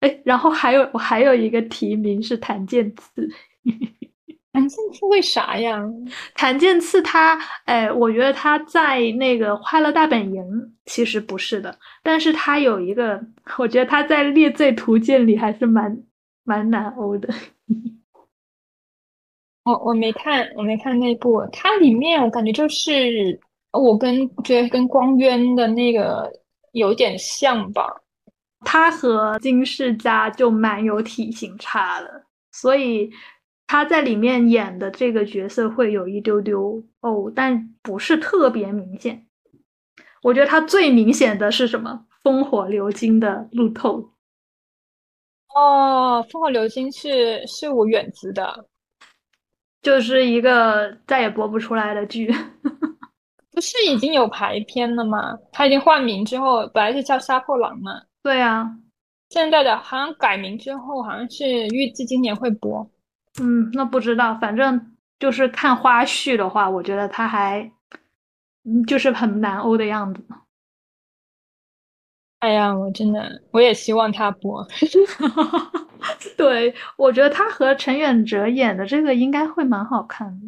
[0.00, 3.28] 哎，然后还有我还有一个提名是谭健次，
[4.52, 5.80] 谭健次为啥呀？
[6.34, 10.42] 谭健次他，哎，我觉得他在那个《快乐大本营》
[10.86, 13.20] 其实不是的，但是他有一个，
[13.58, 15.96] 我觉得他在《猎罪图鉴》里还是蛮
[16.44, 17.32] 蛮难欧的。
[19.64, 23.38] 我我没看，我没看那部，它里面我感觉就是
[23.72, 26.28] 我跟觉得跟光渊的那个
[26.72, 27.84] 有点像吧。
[28.64, 33.10] 他和金世佳就蛮有体型差的，所以
[33.70, 39.24] 他在里面演的这个角色会有一丢丢哦，但不是特别明显。
[40.24, 42.04] 我觉得他最明显的是什么？
[42.24, 44.10] 烽火流金的路透。
[45.54, 48.66] 哦，烽火流金是是我远子的，
[49.80, 52.28] 就是一个再也播不出来的剧。
[53.54, 55.38] 不是已经有排片了吗？
[55.52, 58.02] 他已经换名之后，本来是叫杀破狼嘛。
[58.20, 58.68] 对啊，
[59.28, 62.84] 现在的好像改名之后，好像是预计今年会播。
[63.40, 67.72] 嗯，那不知道，反正就是看花絮的话，我觉得他还，
[68.64, 70.22] 嗯，就是很南欧的样子。
[72.40, 74.66] 哎呀，我真的，我也希望他播。
[76.36, 80.46] 对，我觉得他和陈远哲演的这个应该会蛮好看的。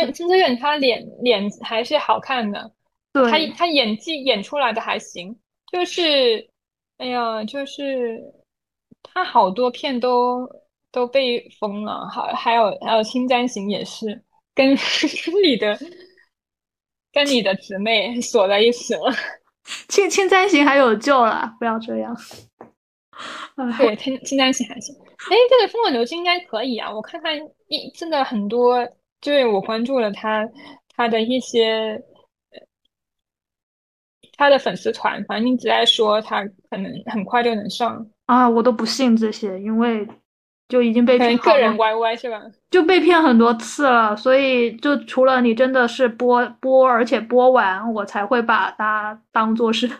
[0.00, 2.72] 陈陈哲远他脸脸还是好看的，
[3.12, 5.36] 他他演技演出来的还行，
[5.70, 6.48] 就是。
[6.98, 8.22] 哎呀，就是
[9.02, 10.48] 他好多片都
[10.92, 14.22] 都被封了，好还有还有《青簪行》也是
[14.54, 15.76] 跟跟你的
[17.10, 19.10] 跟你的姊妹锁在一起了，
[19.88, 22.16] 《青青簪行》还有救了，不要这样。
[23.78, 24.94] 对，《青青簪行》还行。
[25.30, 27.36] 哎，这个《风火流星》应该可以啊，我看看
[27.66, 28.86] 一真的很多，
[29.20, 30.48] 就是我关注了他
[30.94, 32.00] 他的一些。
[34.38, 40.08] 他的粉丝团，反正一直在说他可能很快就能上啊，我都不信这些，因为
[40.72, 42.40] 就已经被骗个人 YY 是吧？
[42.70, 49.90] 就被骗很多次了，所以就除了你真的是播播，而且播完我才会把它当做是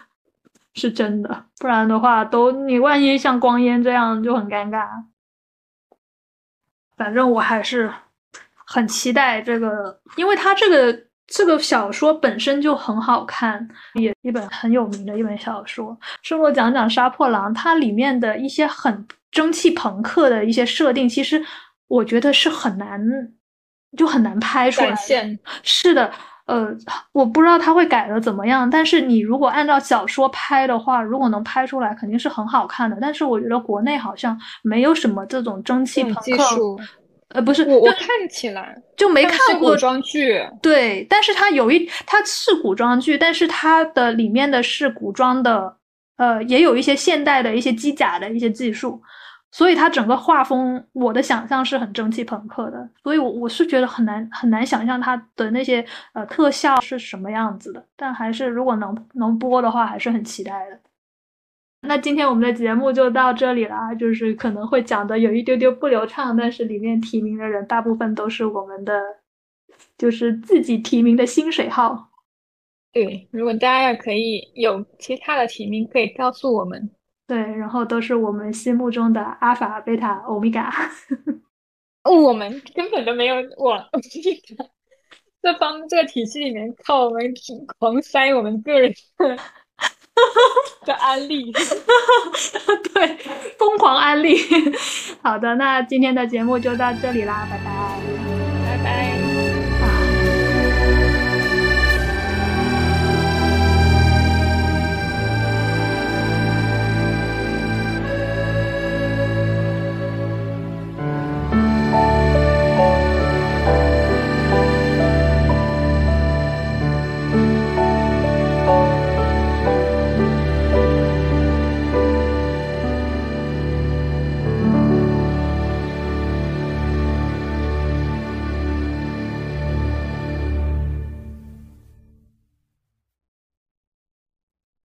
[0.72, 4.86] 是真的，不然的话都你万一像光烟这样就很尴尬。
[6.96, 7.92] 反正我还是
[8.64, 10.98] 很期待这个，因为它这个。
[11.28, 15.96] 这个小说本身就很好看，也一本很有名的一本小说。
[16.20, 21.42] 生罗讲讲杀破狼，它里面的一些很蒸汽朋克的一些设定，其实
[21.88, 23.00] 我觉得是很难，
[23.96, 24.94] 就很难拍出来。
[25.62, 26.12] 是的，
[26.46, 26.68] 呃，
[27.12, 32.96] 我不知道他会改的怎么样，但是你如果按照小说拍的话，如果能拍出来，肯定是很好看的。
[33.00, 36.76] 但是我觉得国内好像没有什么这种蒸汽朋克。
[37.34, 40.38] 呃，不是，我我看起来就没看过古装剧。
[40.60, 45.74] 对，但是它有一，它是古装剧，但是它的里面的是古装的，
[46.18, 49.00] 呃，也有一些现代的一些机甲的一些技术，
[49.52, 55.84] 所以它整个画风，我的想象是很蒸汽朋克的，所以我我是觉得很难很难想象它的那些
[56.14, 60.80] 呃特效是什么样子的，但还是如果能能播的话，还是很期待的。
[61.82, 68.98] 那今天我们的节目就到这里了，就是可能会讲的有一丢丢不流畅，但是里面提名的人大部分都是我们的，
[69.98, 72.08] 就是自己提名的薪水号。
[72.90, 76.90] 对，如果大家要可以有其他的提名，可以告诉我们。
[77.32, 80.70] 对，然后都是我们心目中的阿法、贝塔、欧米伽。
[82.04, 83.82] 我们根本都没有我，
[85.40, 87.32] 这方这个体系里面靠我们
[87.78, 89.34] 狂塞我们个人的
[90.84, 91.50] 的 安利，
[92.92, 93.16] 对，
[93.56, 94.36] 疯狂安利。
[95.22, 98.21] 好的，那今天的节目就到这里啦，拜拜。